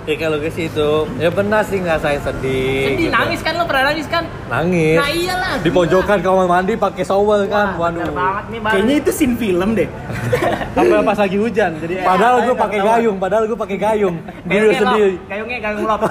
[0.02, 0.90] ya kalau ke situ,
[1.22, 2.90] ya benar sih nggak saya sedih.
[2.90, 3.14] Sedih gitu.
[3.14, 4.26] nangis kan lo pernah nangis kan?
[4.50, 4.98] Nangis.
[4.98, 5.54] Nah iyalah.
[5.62, 7.78] Di pojokan kamar mandi pakai shower kan.
[7.78, 8.10] Wah, Waduh.
[8.10, 8.72] banget nih bang.
[8.74, 9.86] kayaknya itu scene film deh
[10.74, 11.70] Sampai pas lagi hujan.
[11.78, 14.16] Jadi Padahal eh, gue nggak pakai gayung, padahal gue pakai gayung.
[14.42, 15.14] Gue sendiri.
[15.30, 16.02] Gayungnya gayung lop.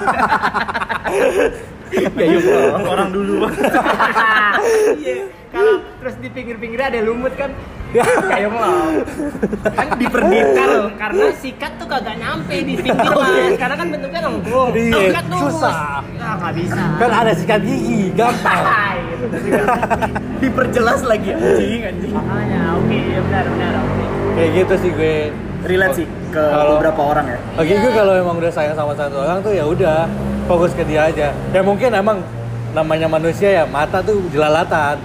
[1.92, 3.34] gayung loh orang dulu.
[4.94, 5.26] Iya.
[5.52, 7.50] Kalau terus di pinggir-pinggirnya ada lumut kan.
[7.92, 9.04] Gayung lop.
[9.68, 13.52] Kan diperdikan karena sikat tuh kagak nyampe di pinggir mas.
[13.54, 14.70] Karena kan bentuknya lengkung.
[14.72, 15.40] Iya, Sikat tuh.
[15.50, 15.74] susah.
[16.16, 16.82] Ah nggak bisa.
[16.96, 18.64] Kan ada sikat gigi, gampang.
[18.70, 19.26] Hai, gitu.
[20.40, 23.72] diperjelas lagi anjing anjing Makanya, oke, iya benar benar.
[23.78, 24.04] Oke.
[24.32, 25.16] Kayak gitu sih gue.
[25.62, 29.14] relate sih ke Kalau- beberapa orang ya Oke gue kalau emang udah sayang sama satu
[29.16, 30.10] orang tuh ya udah
[30.44, 31.28] fokus ke dia aja.
[31.50, 32.18] Ya mungkin emang
[32.72, 34.96] namanya manusia ya mata tuh jelalatan.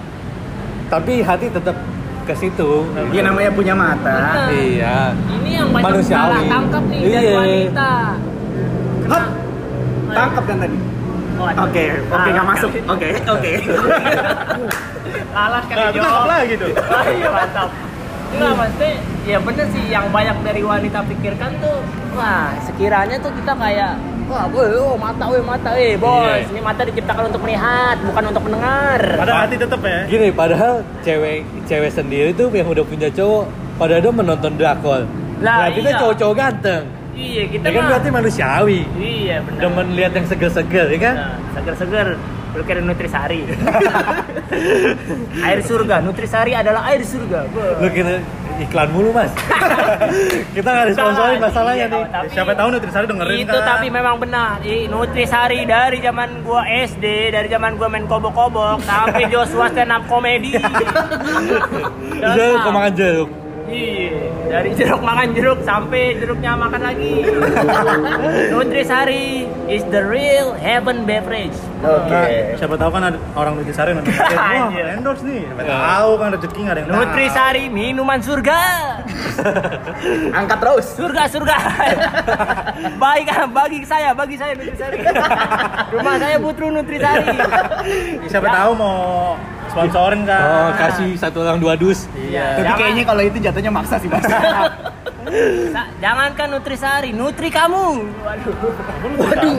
[0.88, 1.76] Tapi hati tetap
[2.24, 2.84] ke situ.
[3.08, 4.52] dia namanya punya mata Bener.
[4.54, 4.96] Iya.
[5.34, 6.12] Ini yang banyak Manusiawi.
[6.12, 7.32] salah tangkap nih dari Iya.
[7.34, 7.90] wanita.
[9.08, 9.24] Hap,
[10.10, 10.78] tangkap kan tadi
[11.38, 13.52] Oh, oke oke nggak masuk oke oke
[15.30, 16.70] Lalas kan Nah, itu tangkap lagi tuh.
[16.74, 17.68] Oh, iya mantap.
[18.28, 18.90] Enggak maksudnya
[19.24, 21.78] ya bener sih yang banyak dari wanita pikirkan tuh
[22.12, 23.92] wah sekiranya tuh kita kayak
[24.28, 26.46] wah boy oh mata weh mata eh bos Iya.
[26.46, 29.98] ini mata diciptakan untuk melihat bukan untuk mendengar Padahal hati tetep ya.
[30.06, 35.02] Gini, padahal cewek cewek sendiri tuh yang udah punya cowok pada dia menonton drakor.
[35.38, 35.96] Lah, Berarti iya.
[35.96, 36.82] cowok-cowok ganteng.
[37.14, 38.80] iya kita Ya kan mah berarti manusiawi.
[38.96, 41.14] iya bener Demen lihat yang seger-seger, ya kan?
[41.16, 42.08] Nah, seger-seger
[42.48, 43.44] lu kira nutrisari
[45.44, 47.40] air surga nutrisari adalah air surga.
[47.78, 48.20] Lu kira
[48.60, 49.30] iklan mulu, Mas.
[50.56, 52.04] Kita nggak disponsorin masalahnya Iya, nih.
[52.08, 53.66] tapi- Siapa tahu Nutrisari dengerin itu kan.
[53.68, 59.26] tapi memang benar Ih, Nutrisari dari zaman gua SD dari zaman gua main kobok-kobok sampai
[59.26, 60.54] Joshua stand up comedy
[62.18, 63.30] Bisa lu kemakan jeruk.
[63.68, 67.20] Iya, dari jeruk makan jeruk sampai jeruknya makan lagi.
[68.52, 71.52] Nutrisari is the real heaven beverage.
[71.84, 72.08] Oke.
[72.08, 74.86] Nah, siapa tahu kan ada orang Nutrisari nonton podcast, wah Anjir.
[74.88, 76.96] endorse nih siapa tahu kan rezeki nggak ada yang tahu.
[76.96, 78.60] Nutrisari minuman surga.
[80.40, 80.86] Angkat terus.
[80.96, 81.56] Surga surga.
[83.04, 84.96] Baik bagi saya, bagi saya Nutrisari.
[85.92, 87.36] Rumah saya butuh Nutrisari.
[88.32, 89.36] siapa tahu mau
[89.68, 92.08] sponsorin kan Oh, kasih satu orang dua dus.
[92.16, 92.78] iya Tapi Jangan.
[92.78, 94.24] kayaknya kalau itu jatuhnya maksa sih mas.
[95.98, 97.86] Jangankan Nutrisari, Nutri kamu.
[98.18, 98.54] Waduh.
[99.18, 99.56] Waduh.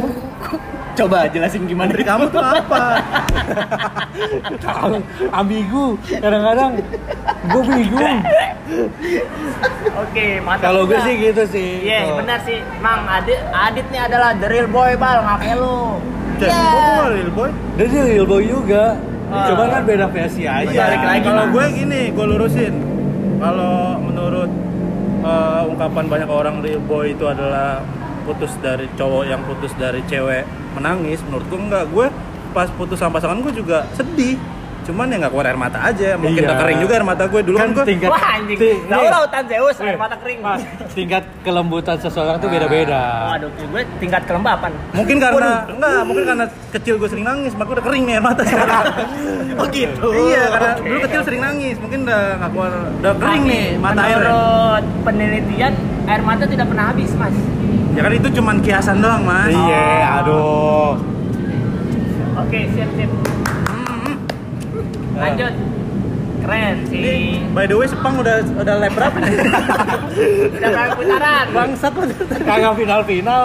[0.92, 3.00] Coba jelasin gimana Dari kamu tuh apa
[5.32, 6.76] ambigu kadang-kadang
[7.46, 8.20] gue bingung
[9.96, 10.64] Oke, mantap.
[10.66, 12.20] kalau gue sih gitu sih Iya, Oh.
[12.20, 12.60] benar sih.
[12.78, 16.04] Mang Adit Adit nih adalah the real boy bal, ngapain lu?
[16.36, 16.52] Iya.
[16.52, 18.84] gua bukan real boy dia real boy juga
[19.30, 19.46] Ah.
[19.54, 20.74] cuman kan beda versi aja.
[20.74, 22.74] Balik lagi, kalau gue gini gue lurusin.
[23.40, 24.50] Kalau menurut
[25.24, 26.56] eh, ungkapan banyak orang
[26.90, 27.86] boy itu adalah
[28.26, 31.86] putus dari cowok yang putus dari cewek menangis menurut gue enggak.
[31.94, 32.08] Gue
[32.52, 34.42] pas putus sama pasangan gue juga sedih
[34.82, 36.48] cuman ya nggak keluar air mata aja mungkin Iya.
[36.48, 38.58] udah kering juga air mata gue dulu kan, kan gue tingkat Wah anjing.
[38.84, 40.40] Tahu lautan Zeus air Eh, mata kering.
[40.40, 40.62] Mas,
[40.92, 44.72] tingkat kelembutan seseorang tuh beda-beda Waduh, gue tingkat kelembapan.
[44.92, 48.42] mungkin karena enggak mungkin karena kecil gue sering nangis maka udah kering nih air mata
[48.44, 48.86] sekarang
[49.60, 50.08] Oh gitu.
[50.26, 54.18] iya karena dulu kecil sering nangis mungkin udah nggak keluar udah kering nih mata air
[54.20, 55.74] Menurut penelitian,
[56.06, 57.36] air mata tidak pernah habis, Mas.
[57.90, 60.96] ya kan itu cuman kiasan doang mas iya aduh
[62.40, 63.12] Oke, siap siap.
[65.20, 65.54] Lanjut.
[66.40, 67.44] Keren sih.
[67.52, 69.36] By the way, Sepang udah udah lap berapa nih?
[70.56, 71.46] Udah kayak putaran.
[71.52, 72.06] Bangsat lu.
[72.48, 73.42] kagak final-final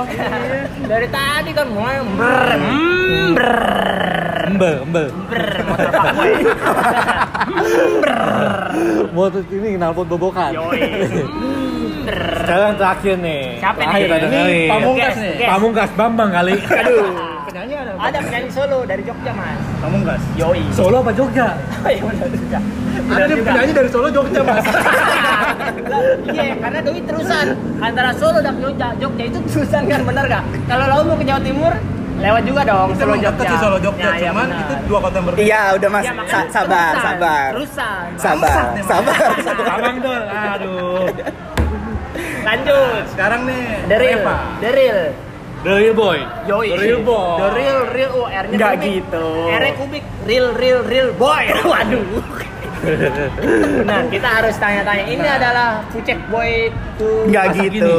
[0.84, 3.52] Dari tadi kan mulai ber, mm, ber,
[4.46, 6.32] embe embe ber, motor fuckboy.
[9.16, 10.80] motor ini knalpot bobokan Yoi.
[12.04, 12.20] Ber.
[12.38, 13.86] sekarang terakhir nih Siapa nih?
[13.86, 15.32] terakhir Ini kali Pamungkas nih.
[15.34, 15.48] guess.
[15.48, 17.06] Pamungkas Bambang kali Aduh.
[17.44, 17.90] Penyanyi ada.
[17.96, 19.58] Ada penyanyi solo dari Jogja, Mas.
[19.78, 20.20] Pamungkas.
[20.34, 20.62] Yoi.
[20.70, 21.46] Solo apa Jogja
[21.78, 22.58] Oh, iya benar juga.
[22.94, 23.44] Benar Ada juga.
[23.46, 24.64] penyanyi dari Solo Jogja, Mas.
[26.26, 27.46] Iya, karena doi terusan
[27.78, 28.88] antara Solo dan Jogja.
[28.96, 30.42] Jogja itu terusan kan bener gak?
[30.66, 31.72] Kalau lo mau ke Jawa Timur,
[32.16, 33.46] lewat juga dong Itu Solo Jogja.
[33.46, 34.60] sih Solo Jogja, Ya, ya, cuman benar.
[34.60, 35.44] itu dua kota yang berbeda.
[35.44, 36.02] Iya udah mas.
[36.02, 37.48] Ya, Sa- sabar terusan, sabar.
[37.52, 38.06] Terusan.
[38.16, 39.16] Sabar sabar.
[39.70, 41.06] Abang dong aduh
[42.44, 43.02] Lanjut.
[43.10, 44.18] Sekarang nih, The real.
[44.20, 44.34] Reva.
[44.60, 45.00] The real.
[45.64, 46.66] The real boy Yoi.
[46.68, 47.28] The real boy.
[47.40, 48.88] The real real oh R-nya Nggak kubik.
[49.00, 49.24] gitu.
[49.48, 50.04] R-nya kubik.
[50.22, 51.44] Real real real boy.
[51.72, 52.04] Waduh.
[53.84, 55.04] Nah, kita harus tanya-tanya.
[55.06, 57.96] Ini adalah Fucek Boy to Enggak gitu.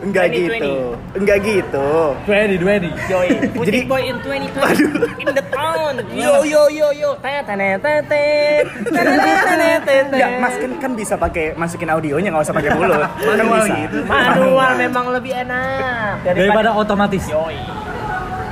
[0.00, 0.40] Enggak 2020.
[0.40, 0.74] gitu.
[1.14, 1.88] Enggak gitu.
[2.24, 3.28] Dweni Dweni Joy.
[3.52, 5.94] Fucek Jadi- Boy in 2020 in the town.
[6.10, 7.10] Yo yo yo yo.
[7.18, 12.54] Tanya tanya tanya tanya tanya Enggak, Mas kan kan bisa pakai masukin audionya nggak usah
[12.54, 12.98] pakai mulut.
[13.20, 13.76] Kan Manual bisa.
[13.78, 13.96] gitu.
[14.04, 17.58] Manual memang lebih enak daripada otomatis Yoi.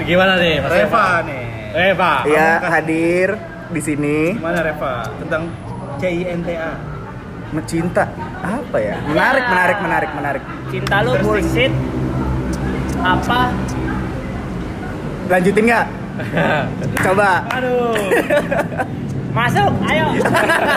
[0.00, 1.42] gimana nih Mas Reva nih.
[1.68, 3.28] Reva Iya, hadir
[3.68, 5.04] di sini Gimana Reva?
[5.18, 5.42] Tentang
[5.98, 6.70] CINTA.
[7.48, 8.04] mencinta
[8.44, 8.96] apa ya?
[9.08, 10.42] Menarik, menarik, menarik, menarik.
[10.68, 11.72] Cinta lu bullshit.
[13.00, 13.40] Apa?
[15.32, 15.86] Lanjutin nggak?
[17.04, 17.46] Coba.
[17.54, 17.94] aduh
[19.28, 20.06] Masuk, ayo.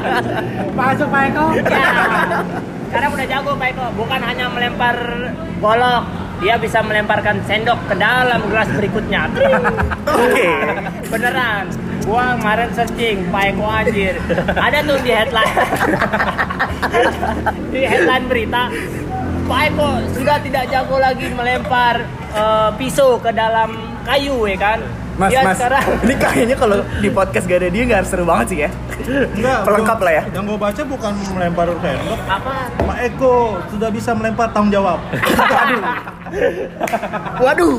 [0.79, 1.89] masuk Pak Eko Ya.
[2.91, 4.95] Sekarang udah jago Pak Eko, bukan hanya melempar
[5.57, 6.03] golok,
[6.43, 9.31] dia bisa melemparkan sendok ke dalam gelas berikutnya.
[10.25, 10.49] Oke.
[11.09, 11.65] Beneran.
[12.01, 14.15] Gua kemarin searching Pak Eko anjir.
[14.57, 15.55] Ada tuh di headline.
[17.73, 18.63] di headline berita.
[19.45, 22.01] Pak Eko sudah tidak jago lagi melempar
[22.33, 23.75] eh, pisau ke dalam
[24.05, 24.79] kayu ya kan.
[25.11, 28.45] Mas, Dia mas, sekarang ini kayaknya kalau di podcast gak ada dia nggak seru banget
[28.47, 28.69] sih ya.
[29.29, 29.59] Enggak.
[29.67, 30.23] Pelengkap gua- lah ya.
[30.29, 32.19] Yang gue baca bukan melempar sendok.
[32.25, 32.53] apa?
[32.81, 33.35] Pak Eko
[33.67, 34.99] sudah bisa melempar tanggung jawab.
[37.37, 37.75] Waduh.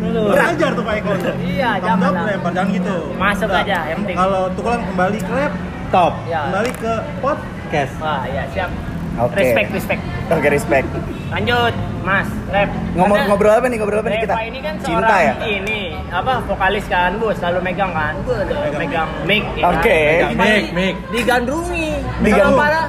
[0.00, 1.10] Belajar tuh Pak Eko.
[1.38, 2.96] Iya, Tanggung jangan jawab melempar jangan gitu.
[3.16, 3.62] Masuk Udah.
[3.62, 4.16] aja, yang penting.
[4.16, 5.52] Kalau tukeran kembali ke lab,
[5.90, 6.40] top Ya.
[6.46, 7.38] kembali ke pot.
[7.70, 8.70] cash Wah, ya siap.
[9.18, 9.42] Oke.
[9.42, 10.02] Respect, respect.
[10.30, 10.86] Oke, respect.
[11.30, 12.28] Lanjut, Mas.
[12.50, 12.70] Rap.
[12.94, 13.76] Ngomong Karena ngobrol apa nih?
[13.78, 14.34] Ngobrol apa nih kita?
[14.34, 15.32] Ini kan Cinta ya?
[15.46, 15.80] ini
[16.10, 18.14] apa vokalis kan, Bu, selalu megang kan.
[18.26, 18.34] Bu,
[18.78, 19.78] megang, mic ya kan?
[19.78, 19.98] Oke.
[19.98, 20.94] Megang Mic, mic.
[21.14, 21.90] Digandrungi.
[22.22, 22.54] Digandrung.
[22.54, 22.80] Sama para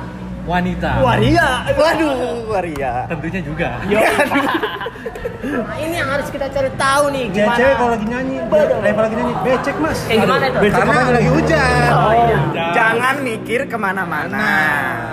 [0.51, 1.49] wanita waria.
[1.79, 2.93] Waduh, waria.
[3.07, 3.99] tentunya juga Yo.
[5.65, 7.57] nah, ini yang harus kita cari tahu nih gimana.
[7.57, 8.35] cewek kalau lagi nyanyi.
[8.81, 9.99] Reva lagi nyanyi, becek mas.
[10.05, 10.57] Eh, gimana itu?
[10.61, 11.89] Becek Karena lagi hujan.
[11.91, 12.37] Oh, iya.
[12.75, 14.47] Jangan mikir ke mana-mana.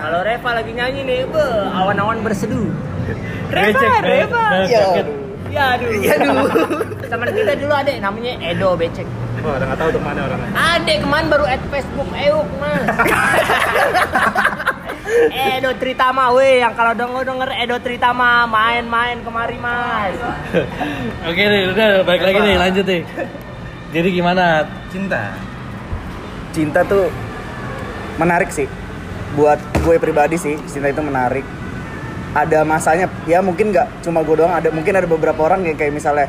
[0.05, 2.69] Kalau Reva lagi nyanyi nih, be, awan-awan berseduh.
[3.55, 4.45] Reva, Becek, Reva.
[4.69, 5.17] Ya aduh.
[5.49, 5.91] Ya aduh.
[7.11, 9.09] Teman kita dulu ada namanya Edo Becek.
[9.39, 10.51] Wah, udah nggak tahu tuh mana orangnya.
[10.53, 12.91] Adek kemarin baru add Facebook Euk mas
[15.59, 20.15] Edo Tritama weh yang kalau denger denger Edo Tritama main-main kemari mas
[21.25, 23.03] Oke nih, udah balik lagi nih, lanjut nih.
[23.89, 24.45] Jadi gimana?
[24.89, 25.33] Cinta.
[26.49, 27.07] cinta tuh
[28.17, 28.67] menarik sih
[29.33, 31.45] buat gue pribadi sih cinta itu menarik
[32.35, 35.95] ada masanya ya mungkin nggak cuma gue doang ada mungkin ada beberapa orang yang kayak
[35.95, 36.27] misalnya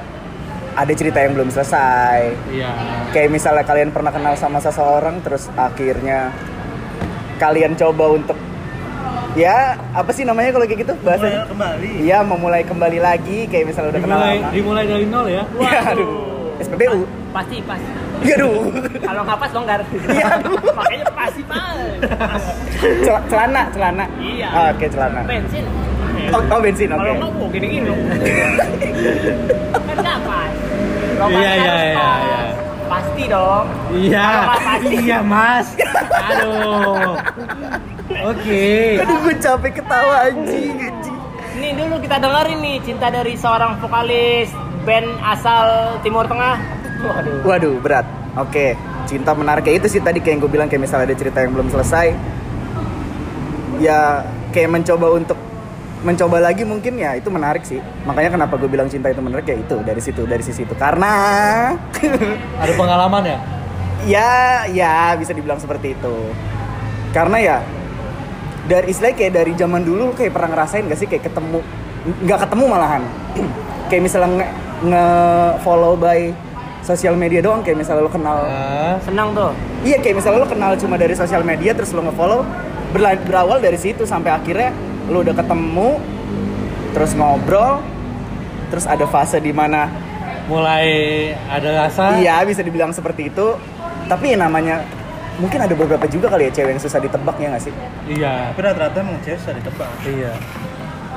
[0.75, 2.69] ada cerita yang belum selesai Iya.
[3.09, 6.29] kayak misalnya kalian pernah kenal sama seseorang terus akhirnya
[7.39, 8.37] kalian coba untuk
[9.33, 9.57] ya
[9.93, 11.89] apa sih namanya kalau kayak gitu bahasanya kembali.
[12.01, 15.43] iya memulai kembali lagi kayak misalnya udah kenal Dimulai, lama dimulai dari nol ya.
[15.59, 16.09] ya aduh
[16.59, 18.67] SPBU pasti pasti ya aduh.
[18.99, 19.79] Kalau nggak pas longgar.
[20.11, 20.27] Iya.
[20.75, 22.43] makanya pasti pas.
[22.99, 24.05] Cel- celana celana.
[24.19, 24.47] Iya.
[24.51, 25.21] Ah, oke celana.
[25.23, 25.63] Bensin.
[26.35, 26.99] Oh, oh, bensin oke.
[26.99, 27.89] Kalau nggak mau gini gini
[29.71, 30.51] kan nggak pas.
[30.51, 32.19] Iya, pas iya, iya, pas.
[32.19, 32.39] iya.
[32.89, 33.65] pasti dong.
[33.95, 34.95] Iya, pasti.
[34.99, 35.67] Iya mas.
[36.27, 37.15] Aduh.
[38.09, 38.97] Oke.
[39.01, 41.17] aduh gue capek ketawa anjing anjing
[41.59, 44.47] Nih dulu kita dengerin nih cinta dari seorang vokalis
[44.87, 46.55] band asal Timur Tengah.
[47.03, 47.37] Waduh.
[47.43, 48.07] Waduh, berat.
[48.39, 48.79] Oke,
[49.09, 51.51] cinta menarik kayak itu sih tadi kayak yang gue bilang kayak misalnya ada cerita yang
[51.51, 52.15] belum selesai.
[53.83, 54.23] Ya
[54.55, 55.35] kayak mencoba untuk
[55.99, 57.83] mencoba lagi mungkin ya itu menarik sih.
[58.07, 60.75] Makanya kenapa gue bilang cinta itu menarik ya itu dari situ dari sisi itu.
[60.79, 61.11] Karena
[62.63, 63.37] Ada pengalaman ya?
[64.07, 64.31] ya
[64.71, 66.15] ya bisa dibilang seperti itu.
[67.11, 67.57] Karena ya
[68.69, 71.59] dari istilahnya kayak dari zaman dulu lu kayak pernah ngerasain gak sih kayak ketemu
[72.21, 73.01] nggak ketemu malahan
[73.89, 74.47] kayak misalnya nge,
[74.85, 75.05] nge
[75.59, 76.29] follow by
[76.79, 79.51] sosial media doang kayak misalnya lo kenal Ah, Senang tuh.
[79.81, 82.45] Iya kayak misalnya lo kenal cuma dari sosial media terus lo nge-follow
[82.89, 84.71] berla- berawal dari situ sampai akhirnya
[85.05, 85.89] lo udah ketemu
[86.89, 87.81] terus ngobrol
[88.69, 89.89] terus ada fase di mana
[90.45, 90.87] mulai
[91.45, 92.17] ada rasa.
[92.17, 93.53] iya bisa dibilang seperti itu
[94.05, 94.81] tapi ya namanya
[95.39, 97.73] mungkin ada beberapa juga kali ya cewek yang susah ditebak ya nggak sih
[98.05, 98.51] Iya.
[98.51, 99.89] Tapi rata-rata emang cewek susah ditebak.
[100.03, 100.31] Iya.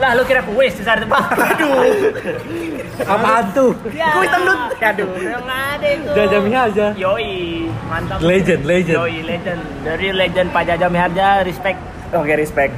[0.00, 1.26] Lah lu kira kuis susah ditebak.
[1.36, 1.84] Aduh.
[3.04, 3.70] Apaan tuh?
[3.92, 4.16] Ya.
[4.16, 4.58] Kuis dangdut.
[4.80, 6.10] Aduh, yang ada itu.
[6.16, 6.86] Jaja Miharja.
[6.96, 8.18] Yoi, mantap.
[8.22, 8.96] Legend, legend.
[8.98, 9.60] Yoi, legend.
[9.84, 11.78] Dari legend Pak Jaja Miharja, respect.
[12.12, 12.72] oke respect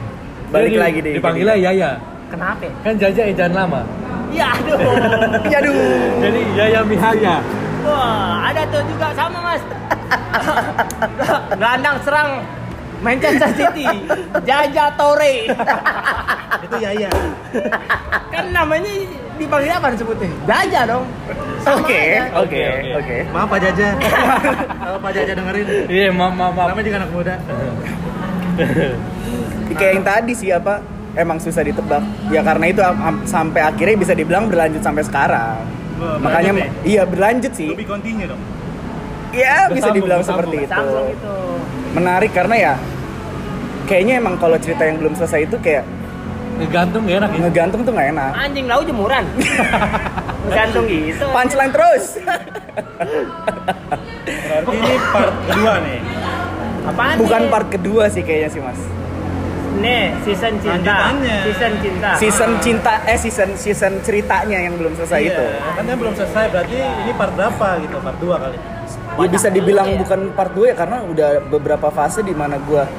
[0.55, 1.90] balik Jadi, lagi deh Dipanggilnya Yaya.
[2.30, 2.66] Kenapa?
[2.86, 3.82] Kan Jaja ejaan lama.
[4.30, 4.78] Ya aduh.
[5.47, 5.74] ya aduh
[6.22, 7.34] Jadi Yaya Miharja.
[7.84, 9.62] Wah, ada tuh juga sama mas.
[11.54, 12.30] Gelandang serang
[13.00, 13.84] Manchester City,
[14.42, 15.44] Jaja Torre.
[16.60, 17.10] Itu Yaya.
[18.30, 18.88] kan namanya
[19.36, 20.30] dipanggil apa disebutnya?
[20.44, 21.04] Jaja dong.
[21.64, 22.62] Oke oke
[22.96, 23.88] Oke, Maaf Pak Jaja.
[24.80, 25.66] Kalau Pak Jaja dengerin.
[25.84, 26.68] Iya, maaf, maaf, maaf.
[26.72, 27.34] Namanya juga anak muda.
[29.74, 30.78] kayak yang tadi sih apa
[31.14, 35.66] emang susah ditebak ya karena itu am- am- sampai akhirnya bisa dibilang berlanjut sampai sekarang
[35.98, 38.38] Wah, makanya berlanjut iya berlanjut sih Lebih continue dong.
[39.35, 40.70] Iya bisa dibilang seperti itu.
[40.70, 41.35] Sambung itu.
[41.93, 42.74] Menarik karena ya
[43.85, 45.85] kayaknya emang kalau cerita yang belum selesai itu kayak
[46.55, 47.39] Ngegantung gak enak ya?
[47.43, 48.30] ngegantung tuh nggak enak.
[48.39, 49.24] Anjing lau jemuran.
[50.57, 51.26] Gantung gitu.
[51.26, 52.05] Punchline terus.
[54.24, 55.99] Berarti ini part kedua nih.
[56.85, 57.51] Apaan Bukan nih?
[57.51, 58.80] part kedua sih kayaknya sih mas.
[59.74, 61.11] Nih, season cinta.
[61.43, 62.11] Season cinta.
[62.22, 65.45] Season cinta eh season season ceritanya yang belum selesai Iya, itu.
[65.74, 67.97] Kan belum selesai berarti ini part berapa gitu?
[67.99, 68.59] Part 2 kali.
[69.14, 69.98] Ya bisa dibilang ya.
[70.02, 72.90] bukan part 2 ya karena udah beberapa fase di mana gua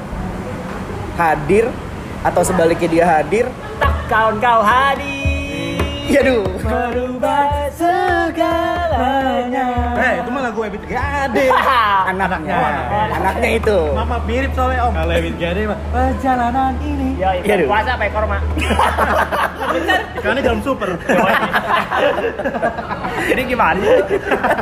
[1.20, 1.68] hadir
[2.24, 3.44] atau sebaliknya dia hadir.
[3.76, 5.15] Tak kawan kau hadir.
[6.16, 6.48] Iya duh.
[6.64, 9.68] Merubah segalanya.
[10.00, 11.46] Eh, itu malah gue Ebit Gade.
[12.08, 12.56] Anaknya,
[13.12, 13.78] anaknya itu.
[13.92, 14.96] Mama mirip soalnya Om.
[14.96, 17.20] Kalau Ebit Gade mah perjalanan ini.
[17.20, 17.68] Ya, Iya, itu Duh.
[17.68, 18.40] puasa apa ekor, Mak?
[19.76, 20.00] Bener.
[20.16, 20.88] Ikannya dalam super.
[23.28, 23.76] Jadi gimana?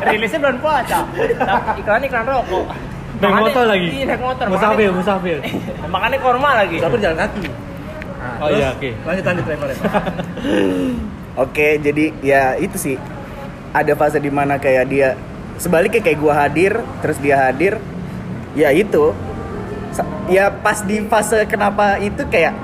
[0.03, 1.07] Rilisnya bulan puasa.
[1.07, 2.67] Tapi Iklan iklan rokok.
[2.67, 3.87] Naik Makanya- motor lagi.
[3.95, 4.45] Iya, naik motor.
[4.51, 5.37] Musafir, musafir.
[5.87, 6.83] Makanya korma lagi.
[6.83, 7.47] Tapi jalan kaki.
[7.47, 8.89] Nah, Oh terus iya, oke.
[9.07, 9.77] Lanjut lanjut driver ya.
[11.35, 12.95] Oke, jadi ya itu sih.
[13.75, 15.19] Ada fase di mana kayak dia
[15.59, 17.75] sebaliknya kayak gua hadir, terus dia hadir.
[18.55, 19.11] Ya itu.
[20.27, 22.55] Ya pas di fase kenapa itu kayak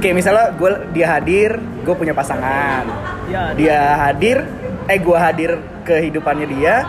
[0.00, 2.84] kayak misalnya gue dia hadir, gue punya pasangan.
[3.30, 3.78] Ya, Dia
[4.08, 4.44] hadir,
[4.88, 6.84] eh gua hadir kehidupannya dia.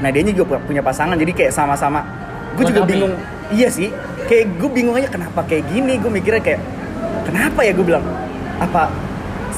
[0.00, 2.04] Nah dia juga pu- punya pasangan, jadi kayak sama-sama.
[2.56, 3.12] Gue juga bingung.
[3.52, 3.88] Iya sih,
[4.28, 5.98] kayak gue bingung aja kenapa kayak gini.
[6.00, 6.60] Gue mikirnya kayak
[7.28, 8.04] kenapa ya gue bilang
[8.56, 8.88] apa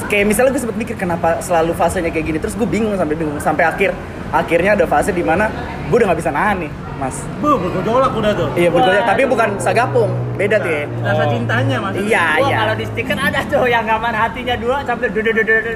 [0.05, 3.39] kayak misalnya gue sempet mikir kenapa selalu fasenya kayak gini terus gue bingung sampai bingung
[3.39, 3.91] sampai akhir
[4.31, 5.47] akhirnya ada fase di mana
[5.87, 8.49] gue udah nggak bisa nahan nih mas Bu, bergejolak udah tuh.
[8.55, 9.03] iya Waduh.
[9.03, 11.93] tapi bukan sagapung beda tuh ya Rasa cintanya mas.
[11.99, 15.73] iya iya kalau di stiker ada tuh yang gambar hatinya dua sampai dudu dudu dudu.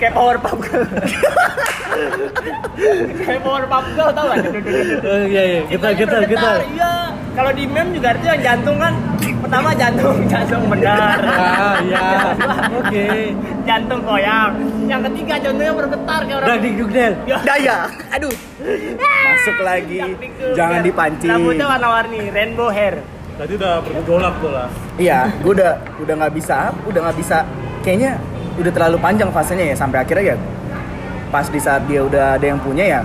[0.00, 0.84] Kayak power pop girl
[3.20, 4.38] kayak power pop girl tau gak
[5.04, 6.92] Oh, iya iya kita kita kita iya
[7.36, 12.06] kalau di meme juga yang jantung kan pertama jantung jantung benar ah iya
[12.80, 13.06] oke
[13.68, 14.48] jantung koyak
[14.88, 17.12] yang ketiga jantungnya bergetar kayak orang di Dugdel
[17.44, 17.78] Daya.
[18.16, 18.34] Aduh.
[19.00, 20.02] Masuk lagi.
[20.02, 20.48] Yang pikir.
[20.58, 21.30] Jangan dipancing.
[21.30, 23.00] rambutnya warna-warni rainbow hair
[23.40, 24.68] Tadi udah bergejolak tuh lah.
[25.00, 27.38] Iya, gue udah udah nggak bisa, udah nggak bisa.
[27.80, 28.20] Kayaknya
[28.58, 30.36] udah terlalu panjang fasenya ya sampai akhirnya ya
[31.30, 33.00] pas di saat dia udah ada yang punya ya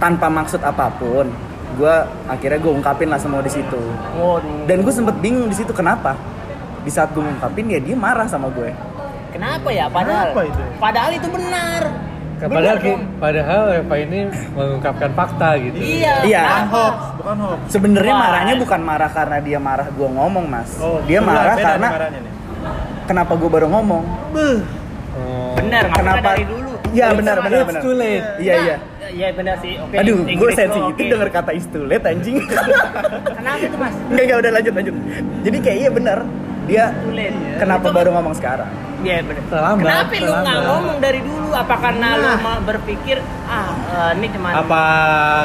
[0.00, 1.28] tanpa maksud apa pun
[1.74, 1.94] gue
[2.30, 3.80] akhirnya gue ungkapin lah semua di situ.
[4.64, 6.14] Dan gue sempet bingung di situ kenapa?
[6.86, 8.70] Di saat gue ngungkapin ya dia marah sama gue.
[9.34, 9.90] Kenapa ya?
[9.90, 10.62] Padahal Kenapa itu?
[10.78, 11.82] padahal itu benar.
[12.34, 14.18] Padahal Benar padahal Eva ini
[14.52, 15.78] mengungkapkan fakta gitu.
[15.80, 16.14] Iya.
[16.28, 16.42] Iya.
[16.44, 17.58] Bukan hoax, bukan hoax.
[17.72, 20.70] sebenarnya marahnya bukan marah karena dia marah gue ngomong mas.
[20.82, 22.32] Oh, dia marah karena nih marahnya nih.
[23.04, 24.04] Kenapa gue baru ngomong
[25.14, 25.54] Oh.
[25.54, 26.26] benar Kenapa?
[26.28, 27.82] dari dulu Iya, Itu benar, sama- benar, It's benar.
[27.82, 28.26] too late.
[28.38, 28.76] iya iya
[29.08, 31.06] iya benar sih oke aduh gue sensitif oke.
[31.08, 32.38] denger kata is too late anjing
[33.38, 34.94] kenapa tuh mas Enggak, enggak, udah lanjut, lanjut
[35.40, 36.18] Jadi kayak iya bener
[36.64, 37.36] Dia Too late.
[37.56, 38.70] kenapa Itu- baru ngomong sekarang?
[38.98, 39.42] Iya benar.
[39.44, 41.48] Terlambat, Kenapa lu nggak ngomong dari dulu?
[41.52, 42.38] Apa karena lu Nah.
[42.40, 44.82] mau berpikir ah eh, ini cuma apa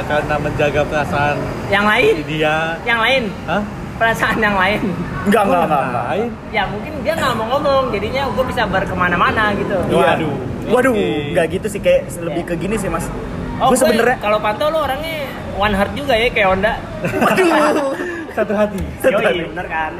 [0.01, 1.35] karena menjaga perasaan
[1.67, 2.13] yang lain?
[2.23, 3.23] dia Yang lain?
[3.45, 3.61] Hah?
[3.99, 4.79] Perasaan yang lain?
[5.27, 6.05] Enggak, enggak, enggak?
[6.49, 9.75] Ya mungkin dia nggak mau ngomong, jadinya gue bisa berkemana-mana gitu.
[9.91, 10.33] Waduh.
[10.69, 11.33] Waduh, Oke.
[11.33, 13.09] enggak gitu sih Kayak lebih ke gini sih mas
[13.57, 15.27] Oh, Gue sebenernya kalau pantau lu orangnya
[15.57, 16.73] one heart juga ya kayak Honda.
[17.03, 17.91] Waduh
[18.37, 18.79] Satu hati.
[19.03, 19.91] Yoi, bener kan?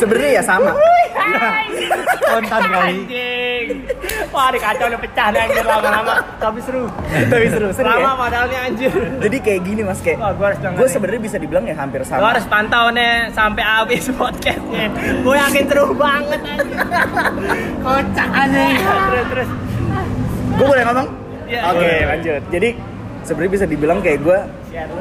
[0.00, 0.72] Sebenarnya ya sama
[1.12, 1.66] Hai.
[2.18, 2.94] Spontan kali.
[3.04, 3.66] Anjing.
[4.32, 6.14] Wah, ini kacau udah pecah nih anjir lama-lama.
[6.40, 6.84] Tapi seru.
[7.12, 8.92] Tapi seru, seru Lama ya padahal nih anjir.
[9.20, 12.32] Jadi kayak gini mas Wah, Kayak gua harus Gue sebenarnya bisa dibilang ya hampir sama
[12.32, 14.86] harus pantau nih sampai habis podcastnya.
[15.20, 16.78] Gue yakin seru banget anjing.
[17.84, 18.76] Kocak anjing.
[18.82, 19.48] Terus terus.
[20.52, 21.08] Gue boleh ngomong?
[21.48, 21.60] Iya.
[21.68, 22.00] Oke Boleh.
[22.08, 22.68] lanjut Jadi
[23.22, 24.38] sebenarnya bisa dibilang kayak gue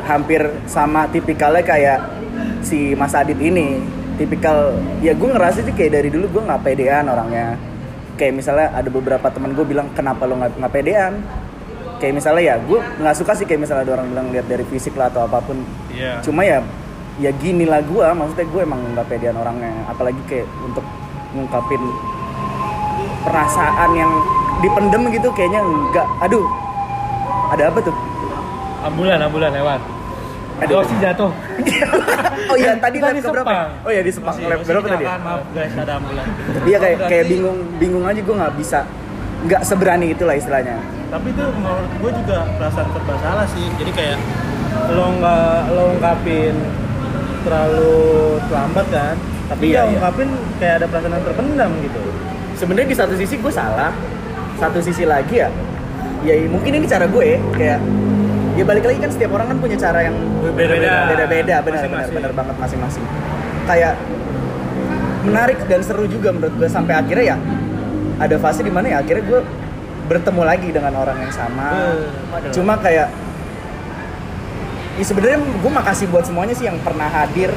[0.03, 1.99] hampir sama tipikalnya kayak
[2.59, 7.09] si Mas Adit ini tipikal ya gue ngerasa sih kayak dari dulu gue nggak pedean
[7.09, 7.57] orangnya.
[8.21, 11.25] Kayak misalnya ada beberapa teman gue bilang kenapa lo nggak nggak pedean?
[11.97, 14.93] Kayak misalnya ya gue nggak suka sih kayak misalnya ada orang bilang lihat dari fisik
[14.93, 15.57] lah atau apa pun.
[15.89, 16.21] Iya.
[16.21, 16.61] cuma ya
[17.19, 19.73] ya gini lah gue maksudnya gue emang nggak pedean orangnya.
[19.89, 20.85] Apalagi kayak untuk
[21.33, 21.81] ngungkapin
[23.25, 24.11] perasaan yang
[24.61, 26.45] dipendem gitu kayaknya enggak aduh
[27.51, 27.95] ada apa tuh?
[28.81, 30.00] Ambulan, ambulan lewat.
[30.61, 31.31] Aduh, si jatuh.
[32.51, 33.65] oh iya tadi Tadi keberapa ya?
[33.65, 33.69] Sepang.
[33.81, 35.17] oh iya di Sepang masih berapa tadi ya?
[35.17, 36.25] maaf guys, ada ambulan.
[36.61, 38.79] Iya kayak kayak bingung bingung aja gue nggak bisa
[39.41, 40.77] nggak seberani itulah istilahnya.
[41.09, 43.65] Tapi itu menurut gue juga perasaan serba salah sih.
[43.75, 44.17] Jadi kayak
[44.91, 46.55] lo nggak lo ungkapin
[47.41, 47.95] terlalu
[48.45, 49.15] terlambat kan.
[49.49, 49.91] Tapi Iya, ya iya.
[49.97, 52.01] ungkapin kayak ada perasaan yang terpendam gitu.
[52.55, 53.91] Sebenarnya di satu sisi gue salah,
[54.55, 55.49] satu sisi lagi ya,
[56.21, 57.81] ya mungkin ini cara gue kayak
[58.57, 60.93] ya balik lagi kan setiap orang kan punya cara yang Beda-beda.
[61.07, 63.03] beda-beda benar benar benar banget masing-masing.
[63.65, 63.93] Kayak
[65.21, 67.37] menarik dan seru juga menurut gue sampai akhirnya ya
[68.21, 69.41] ada fase di mana ya akhirnya gue
[70.09, 71.95] bertemu lagi dengan orang yang sama.
[72.35, 72.51] Waduh.
[72.51, 73.07] Cuma kayak
[74.99, 77.49] ya sebenarnya gue makasih buat semuanya sih yang pernah hadir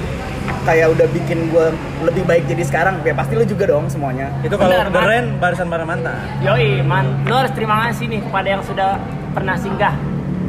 [0.65, 1.67] kayak udah bikin gue
[2.05, 5.85] lebih baik jadi sekarang ya pasti lo juga dong semuanya Itu kalau keren barisan para
[5.89, 6.17] mantan.
[6.45, 9.01] Yoi, man, lo harus terima kasih nih kepada yang sudah
[9.33, 9.93] pernah singgah.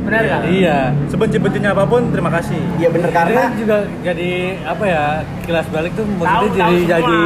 [0.05, 0.41] Benar nggak?
[0.47, 0.77] Iya.
[1.07, 2.61] Sebenci-bencinya apa pun terima kasih.
[2.77, 4.31] ya bener Karena karena juga jadi
[4.63, 5.03] apa ya
[5.41, 7.19] kilas balik tuh maksudnya Tahu, jadi tahu jadi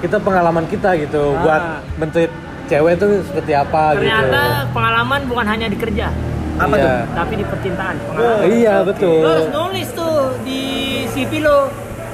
[0.00, 1.38] kita pengalaman kita gitu Ah.
[1.38, 1.62] buat
[1.96, 2.32] mentreat
[2.64, 4.02] cewek tuh seperti apa gitu.
[4.02, 6.08] Ternyata pengalaman bukan hanya di kerja,
[6.56, 6.82] apa Iya.
[6.82, 7.94] tuh tapi di percintaan.
[8.02, 8.42] Pengalaman.
[8.48, 8.86] Iya Oke.
[8.88, 9.18] betul.
[9.18, 10.62] Lo harus nulis tuh di
[11.06, 11.68] CV lo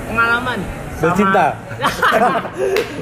[0.06, 0.58] pengalaman.
[0.90, 1.46] Sama- Bercinta.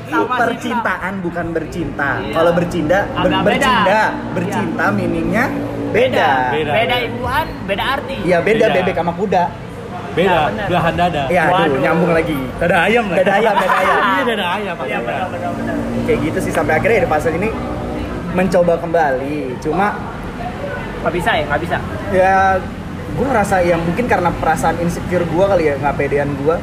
[0.06, 0.36] sama cinta.
[0.38, 2.34] percintaan bukan bercinta Iya.
[2.34, 3.40] kalau bercinta ber- beda.
[3.42, 4.04] bercinda Iya.
[4.36, 5.44] bercinta meaningnya
[5.96, 6.28] Beda.
[6.52, 6.72] beda Beda.
[6.74, 8.14] Beda ibuan, beda arti.
[8.22, 8.76] Iya beda, Beda.
[8.78, 9.44] bebek sama kuda
[10.12, 10.66] Beda, Ya, benar.
[10.66, 11.22] belahan dada.
[11.28, 13.16] ya aduh nyambung lagi Dada ayam lah.
[13.18, 14.98] dada ayam dada ayam Iya dada ayam Iya maksudnya.
[15.02, 15.74] benar benar benar.
[16.04, 17.48] kayak gitu sih sampai akhirnya di fase ini
[18.32, 19.86] mencoba kembali cuma
[20.98, 21.76] Nggak bisa ya, nggak bisa.
[22.10, 22.34] ya
[23.08, 26.56] gue ngerasa ya mungkin karena perasaan insecure gue kali ya nggak pedean gue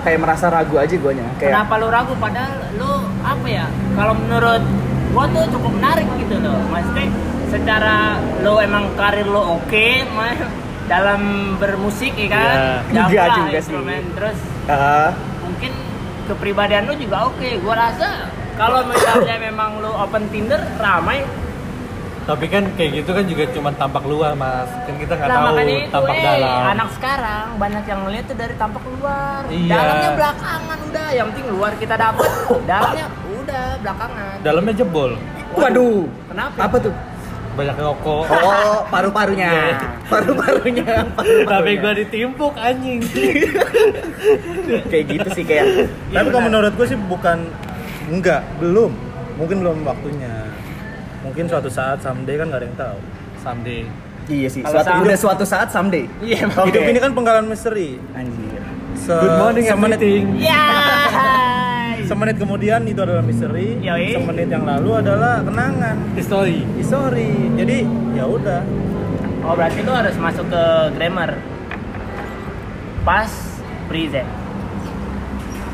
[0.00, 3.64] kayak merasa ragu aja guanya kayak Kenapa lu ragu padahal lu apa ya?
[3.92, 4.62] Kalau menurut
[5.10, 6.60] gua tuh cukup menarik gitu loh.
[6.68, 7.08] Maksudnya
[7.54, 7.96] secara
[8.42, 10.50] lu emang karir lu oke, ma-
[10.84, 11.22] dalam
[11.56, 12.56] bermusik ya kan?
[12.84, 13.02] Iya.
[13.06, 13.74] Enggak lah juga sih.
[14.10, 15.72] Terus ah, mungkin
[16.26, 17.48] kepribadian lu juga oke.
[17.62, 21.22] Gua rasa kalau misalnya memang lu open Tinder ramai,
[22.24, 24.64] Tapi kan kayak gitu kan juga cuma tampak luar mas.
[24.82, 26.60] Kan kita nggak Nah, tahu itu, tampak eh, dalam.
[26.72, 29.40] anak sekarang banyak yang ngeliat tuh dari tampak luar.
[29.46, 29.76] Iya.
[29.76, 32.30] Dalamnya belakangan udah, yang penting luar kita dapet,
[32.72, 34.34] dalamnya udah belakangan.
[34.40, 35.10] Dalamnya jebol.
[35.52, 36.00] Waduh.
[36.26, 36.58] Kenapa?
[36.58, 36.94] Apa tuh?
[37.54, 39.78] Banyak rokok Oh, paru-parunya.
[40.04, 41.06] Paru-parunya.
[41.52, 42.98] tapi gua ditimpuk anjing
[44.90, 45.88] kayak gitu sih kayak.
[46.10, 47.46] Tapi kalau menurut gue sih bukan
[48.06, 48.90] enggak, belum.
[49.34, 50.50] Mungkin belum waktunya.
[51.22, 52.98] Mungkin suatu saat someday kan gak ada yang tahu.
[53.36, 53.82] someday
[54.24, 54.62] Iya sih.
[54.64, 56.08] Suatu, saat- udah suatu saat someday.
[56.18, 56.72] Iya, Oke.
[56.72, 58.00] Hidup ini kan penggalan misteri.
[58.12, 58.62] Anjir.
[58.94, 60.64] Se good morning semenit, everything Ya.
[62.04, 63.80] semenit kemudian itu adalah misteri.
[63.80, 64.14] Yoi.
[64.16, 65.96] Semenit yang lalu adalah kenangan.
[66.14, 67.32] history Sorry.
[67.56, 67.78] Jadi
[68.14, 68.62] ya udah.
[69.44, 70.62] Oh berarti lu harus masuk ke
[70.96, 71.36] grammar.
[73.04, 73.30] Pas
[73.88, 74.28] present.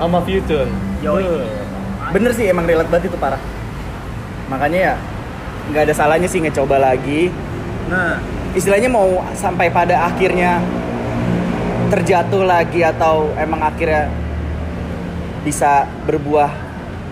[0.01, 0.65] sama future
[1.05, 1.45] Yoi.
[2.17, 3.39] Bener sih emang relate banget itu parah.
[4.49, 4.95] Makanya ya
[5.71, 7.29] nggak ada salahnya sih ngecoba lagi.
[7.93, 8.19] Nah,
[8.51, 10.59] Istilahnya mau sampai pada akhirnya
[11.87, 14.11] terjatuh lagi atau emang akhirnya
[15.41, 16.51] bisa berbuah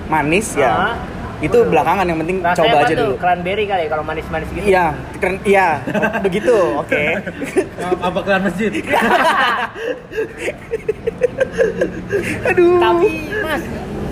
[0.08, 0.72] manis ya.
[0.72, 0.96] Ah.
[1.38, 3.06] Itu belakangan yang penting Rasanya coba apa aja tuh?
[3.06, 3.14] dulu.
[3.22, 4.66] Cranberry kali kalau manis-manis gitu.
[4.66, 4.86] Iya,
[5.22, 5.38] keren.
[5.46, 5.68] Iya,
[6.26, 6.56] begitu.
[6.82, 7.02] Oke.
[8.10, 8.70] apa kelar masjid
[12.50, 12.78] Aduh.
[12.82, 13.62] Tapi Mas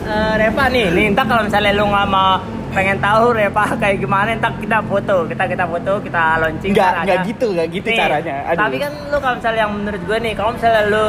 [0.06, 2.38] eh, Repa nih, nih entar kalau misalnya lu nggak mau
[2.77, 6.77] pengen tahu Repa kayak gimana, entar kita foto, kita kita foto, kita launching.
[6.77, 8.35] Nggak, nggak gitu, nggak gitu Nih, caranya.
[8.53, 8.61] Aduh.
[8.68, 11.07] Tapi kan lu kalau misalnya yang menurut gue nih, kalau misalnya lu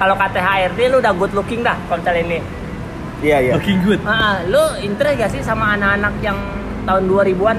[0.00, 2.38] kalau kata HRD lu udah good looking dah kalau misalnya ini.
[3.20, 3.52] Iya, iya.
[3.52, 6.40] looking good Ah, lu interest gak sih sama anak-anak yang
[6.88, 7.58] tahun 2000-an?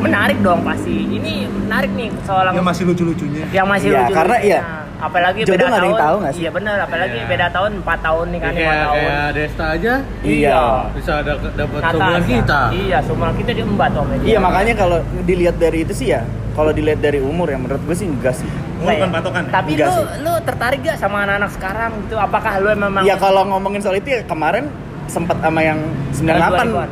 [0.00, 1.04] Menarik dong pasti.
[1.04, 3.44] Ini menarik nih seorang yang masih lucu-lucunya.
[3.52, 4.60] yang masih Iya, lucu karena iya.
[4.96, 6.40] Apalagi Jodoh beda nggak ada yang tahun tahu nggak sih?
[6.40, 7.26] iya benar apalagi Iya.
[7.26, 9.92] beda tahun 4 tahun nih kan kayak 5 tahun kayak Desta aja
[10.22, 10.60] Iya.
[10.92, 15.78] bisa ada dapat sebulan kita iya semua kita diembat om Iya, makanya kalau dilihat dari
[15.80, 16.22] itu sih ya,
[16.52, 18.48] kalau dilihat dari umur ya menurut gue sih enggak sih.
[18.76, 19.50] Umur bukan patokan ya?
[19.52, 20.06] tapi Enggak lu sih.
[20.20, 24.08] lu tertarik gak sama anak-anak sekarang gitu apakah lu memang Ya kalau ngomongin soal itu
[24.10, 24.68] ya kemarin
[25.04, 25.78] sempat sama yang
[26.12, 26.24] 98
[26.64, 26.88] 2000-an?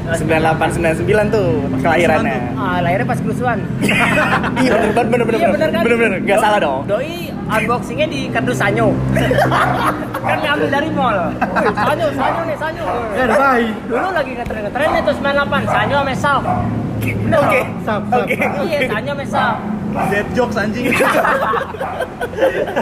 [0.00, 1.46] 98 99 tuh
[1.78, 2.38] kelahirannya.
[2.56, 3.58] Ah, lahirnya pas kerusuhan.
[4.60, 5.82] Iya bener bener bener bener Iya bener kan?
[5.84, 6.80] bener bener nggak Do- salah dong.
[6.84, 8.88] Doi unboxingnya di kardus Sanyo.
[10.28, 11.18] kan ngambil dari mall.
[11.72, 12.84] Sanyo, Sanyo nih, Sanyo.
[13.16, 16.38] ya bayi Dulu lagi ngetren-ngetren itu 98, Sanyo sama Sal.
[17.30, 17.60] Oke.
[18.12, 18.34] Oke.
[18.66, 19.52] Iya, Sanyo sama Sal.
[20.08, 20.86] Dead jokes anjing.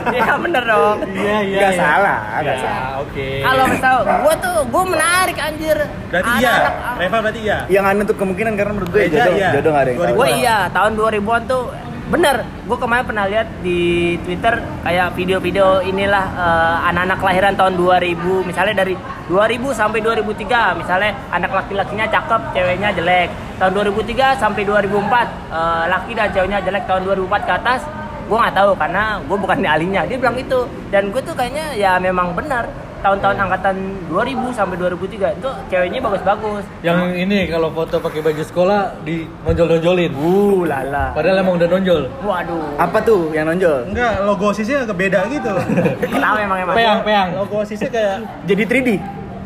[0.08, 0.98] Iya bener dong.
[1.10, 1.80] iya iya Nggak iya.
[1.80, 2.90] salah, nggak Ya, salah.
[3.00, 5.76] oke Kalau misal gua tuh gua menarik anjir.
[6.08, 6.54] berarti iya.
[6.54, 7.58] Anak-anak- Reva berarti iya.
[7.66, 9.50] Yang nggak nutup kemungkinan karena menurut gue Reza, jodoh iya.
[9.52, 10.00] jodoh nggak ada yang.
[10.14, 11.62] Gue iya, tahun 2000-an tuh
[12.08, 12.36] bener.
[12.64, 13.80] Gue kemarin pernah lihat di
[14.18, 18.94] Twitter kayak video-video inilah eh, anak-anak kelahiran tahun 2000, misalnya dari
[19.26, 19.34] 2000
[19.72, 23.28] sampai 2003, misalnya anak laki-lakinya cakep, ceweknya jelek.
[23.58, 26.86] Tahun 2003 sampai 2004, eh, laki dan ceweknya jelek.
[26.86, 27.80] Tahun 2004 ke atas,
[28.24, 30.02] gue nggak tahu karena gue bukan di ahlinya.
[30.06, 32.70] Dia bilang itu, dan gue tuh kayaknya ya memang benar.
[32.98, 33.78] Tahun-tahun angkatan
[34.10, 36.66] 2000 sampai 2003 itu ceweknya bagus-bagus.
[36.82, 41.14] yang ini kalau foto pakai baju sekolah di nonjol-nonjolin Uh lala.
[41.14, 42.74] padahal emang udah nonjol Waduh.
[42.74, 43.86] Apa tuh yang nonjol?
[43.86, 45.52] Enggak, logo OSISnya agak beda gitu.
[46.10, 46.74] Kenapa emang emang?
[46.74, 48.14] peang peang Logo OSISnya kayak
[48.50, 48.88] Jadi 3D.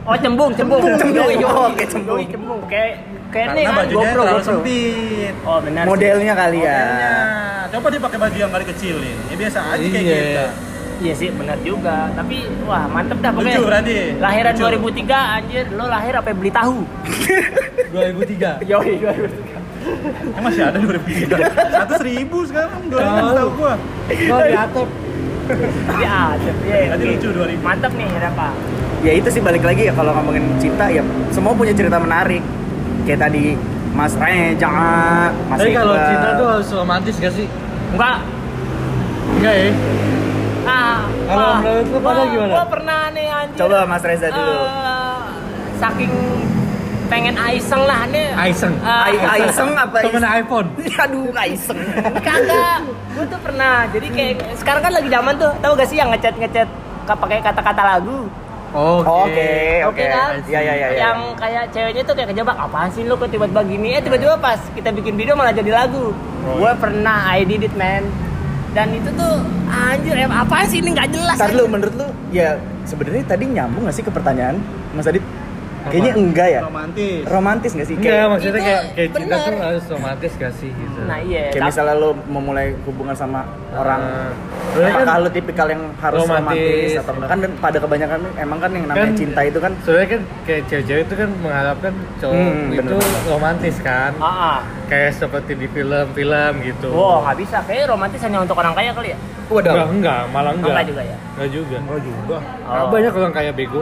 [0.08, 0.80] Oh cembung, cembung.
[0.80, 1.12] Cembung.
[1.12, 1.44] Yoi.
[1.44, 2.16] Oh, oke, cembung.
[2.16, 2.60] Yoi, cembung.
[2.72, 4.48] Kayak kayak ini karena kan bajunya GoPro, terlalu GoPro.
[4.52, 5.34] sempit.
[5.42, 5.82] Oh benar.
[5.82, 5.88] sih.
[5.88, 6.76] Modelnya kali ya.
[6.76, 7.14] Modelnya.
[7.72, 9.16] Coba dia pakai baju yang kali kecilin.
[9.26, 10.20] Ya biasa aja kayak Iya.
[10.20, 10.46] gitu.
[11.02, 11.96] Iya sih, benar juga.
[12.12, 13.56] Tapi wah mantep dah pokoknya.
[13.56, 13.96] Lucu berarti.
[14.20, 14.62] Lahiran Lucu.
[14.62, 16.78] 2003 anjir, lo lahir apa beli tahu?
[17.90, 20.30] 2003 Yoi, 2003.
[20.30, 21.42] Emang masih ada 2003.
[21.74, 23.02] Satu seribu sekarang 2000
[23.34, 23.74] tahu gua.
[24.30, 24.88] oh di atap
[25.98, 26.94] Ya, iya.
[26.94, 27.58] Tadi lucu 2000.
[27.60, 28.48] Mantep nih, ada apa?
[29.02, 32.38] Ya itu sih balik lagi ya kalau ngomongin cinta ya semua punya cerita menarik.
[33.03, 33.44] Kayak tadi
[33.92, 34.72] Mas Reja,
[35.50, 37.46] Mas tapi kalau cinta tuh harus romantis gak sih
[37.92, 38.18] Enggak.
[39.36, 39.68] enggak ya
[40.62, 42.53] Ah, Kalau menurut lu pada gimana?
[42.55, 43.59] Gua pernah nih anjir.
[43.59, 44.55] Coba Mas Reza dulu.
[44.62, 45.18] Eh,
[45.74, 46.12] saking
[47.11, 48.30] pengen aiseng lah nih.
[48.38, 48.74] Aiseng?
[48.78, 50.07] Ai Aiseng apa?
[50.07, 50.68] temen iPhone
[51.03, 51.78] Aduh, Aiseng.
[52.22, 52.78] Kagak.
[52.86, 53.90] Gue tuh pernah.
[53.90, 55.50] Jadi kayak sekarang kan lagi zaman tuh.
[55.59, 56.68] Tahu gak sih yang ngechat ngechat
[57.05, 58.30] pakai kata-kata lagu?
[58.72, 59.48] Oke Oke,
[59.84, 59.92] oke.
[59.92, 60.30] Oke kan?
[60.48, 60.86] Iya, iya, iya.
[60.88, 61.00] iya.
[61.04, 62.56] Yang kayak ceweknya tuh kayak kejebak.
[62.56, 63.88] Apaan sih lu kok tiba-tiba gini?
[63.96, 66.16] Eh tiba-tiba pas kita bikin video malah jadi lagu.
[66.42, 66.80] Oh, gue iya.
[66.80, 68.08] pernah I did it man.
[68.72, 71.36] Dan itu tuh anjir em apaan sih ini nggak jelas.
[71.36, 71.60] Ntar anjir.
[71.60, 72.56] lu menurut lu ya
[72.88, 74.56] sebenarnya tadi nyambung gak sih ke pertanyaan
[74.96, 75.20] Mas Adit?
[75.84, 76.60] Kayaknya enggak ya.
[76.62, 77.20] Romantis.
[77.24, 77.94] Romantis gak sih?
[77.94, 79.42] enggak Kayak, maksudnya Itu kayak kayak cinta bener.
[79.42, 81.42] tuh harus romantis gak sih gitu Nah iya.
[81.48, 83.40] kayak misalnya lu memulai hubungan sama
[83.72, 84.30] orang Uh,
[84.70, 87.26] sebenarnya apakah kan lu tipikal yang harus romantis, romantis, atau ya.
[87.26, 90.62] kan dan pada kebanyakan emang kan yang namanya Kan- cinta itu kan sebenarnya kan kayak
[90.66, 93.24] cewek-cewek itu kan mengharapkan cowok Hmm, itu bener.
[93.26, 94.58] romantis kan Ah, ah.
[94.86, 97.56] kayak seperti di film-film gitu Wow, nggak bisa.
[97.62, 99.18] Kayaknya romantis hanya untuk orang kaya kali ya.
[99.50, 101.16] enggak enggak malah enggak Enggak juga ya?
[101.30, 102.36] enggak juga Enggak juga.
[102.64, 102.88] Oh.
[102.88, 103.80] banyak orang kayak bego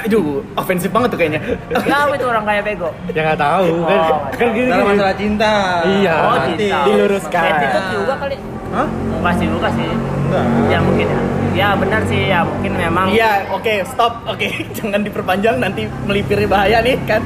[0.00, 1.40] Aduh, ofensif banget tuh kayaknya.
[1.68, 2.88] Kenapa itu orang kaya bego?
[3.10, 4.92] Ya nggak tahu kan, Oh, kan gini, Dalam gini.
[4.94, 5.52] masalah cinta.
[5.84, 6.14] Iya.
[6.16, 6.50] Oh, Nanti.
[6.56, 6.78] cinta.
[6.86, 7.42] diluruskan.
[7.46, 8.36] Attitude juga kali.
[8.70, 8.88] Hah?
[8.88, 9.88] Enggak sih, juga sih.
[9.90, 10.44] Enggak.
[10.66, 11.20] Ya mungkin ya.
[11.50, 14.22] Ya benar sih ya, mungkin memang Iya, oke, stop.
[14.24, 14.46] Oke,
[14.78, 17.20] jangan diperpanjang nanti melipir bahaya nih kan.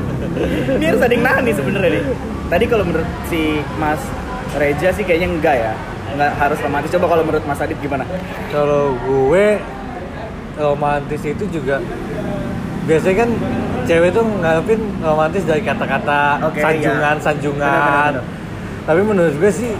[0.75, 2.03] Ini harus ada yang nahan nih sebenarnya nih.
[2.45, 3.41] Tadi kalau menurut si
[3.77, 4.01] Mas
[4.55, 5.73] Reja sih kayaknya enggak ya.
[6.11, 6.91] Enggak harus romantis.
[6.91, 8.03] Coba kalau menurut Mas Adit gimana?
[8.49, 9.47] Kalau gue
[10.55, 11.83] romantis itu juga
[12.85, 13.31] biasanya kan
[13.85, 17.23] cewek tuh ngarepin romantis dari kata-kata Oke, sanjungan, iya.
[17.23, 18.13] sanjungan.
[18.13, 18.15] Benar-benar.
[18.85, 19.73] Tapi menurut gue sih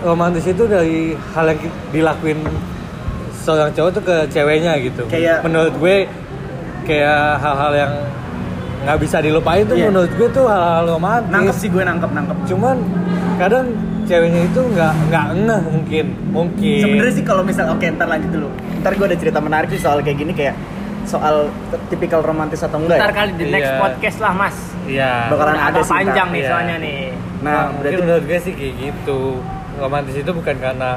[0.00, 1.60] romantis itu dari hal yang
[1.92, 2.38] dilakuin
[3.34, 5.04] seorang cowok tuh ke ceweknya gitu.
[5.06, 5.96] Kayak- menurut gue
[6.82, 7.92] kayak hal-hal yang
[8.80, 9.92] nggak bisa dilupain tuh Iya.
[9.92, 11.28] menurut gue tuh hal-hal romantis.
[11.28, 12.38] Nangkep sih gue nangkep nangkep.
[12.48, 12.76] Cuman
[13.36, 13.66] kadang
[14.04, 16.80] ceweknya itu nggak nggak ngeh mungkin mungkin.
[16.80, 18.48] Sebenarnya sih kalau misal oke ntar lanjut dulu.
[18.80, 20.56] Ntar gue ada cerita menarik sih soal kayak gini kayak
[21.02, 21.48] soal
[21.86, 23.16] tipikal romantis atau enggak ntar ya.
[23.16, 23.78] kali di next Iya.
[23.78, 24.56] podcast lah, Mas.
[24.84, 25.12] Iya.
[25.28, 25.90] Bakalan Udah ada ntar.
[25.90, 26.48] panjang nih Iya.
[26.48, 27.00] soalnya nih.
[27.40, 29.20] Nah, Nah, mungkin berarti menurut gue sih kayak gitu.
[29.76, 30.90] Romantis itu bukan karena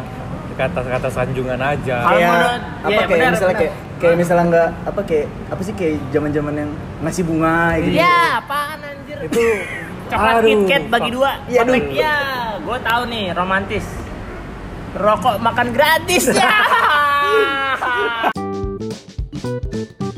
[0.53, 1.95] kata-kata sanjungan aja.
[1.99, 3.61] Kalau kayak menurut- apa iya, kayak benar, misalnya benar.
[3.63, 7.95] kayak kayak misalnya enggak apa kayak apa sih kayak zaman-zaman yang ngasih bunga gitu.
[7.95, 9.17] Iya, apaan anjir?
[9.23, 9.39] Itu
[10.13, 11.31] Coklat aduh, KitKat bagi dua.
[11.47, 12.15] Iya, ya,
[12.59, 13.85] gue tahu nih romantis.
[14.93, 16.53] Rokok makan gratis ya.
[19.43, 20.12] Thank you.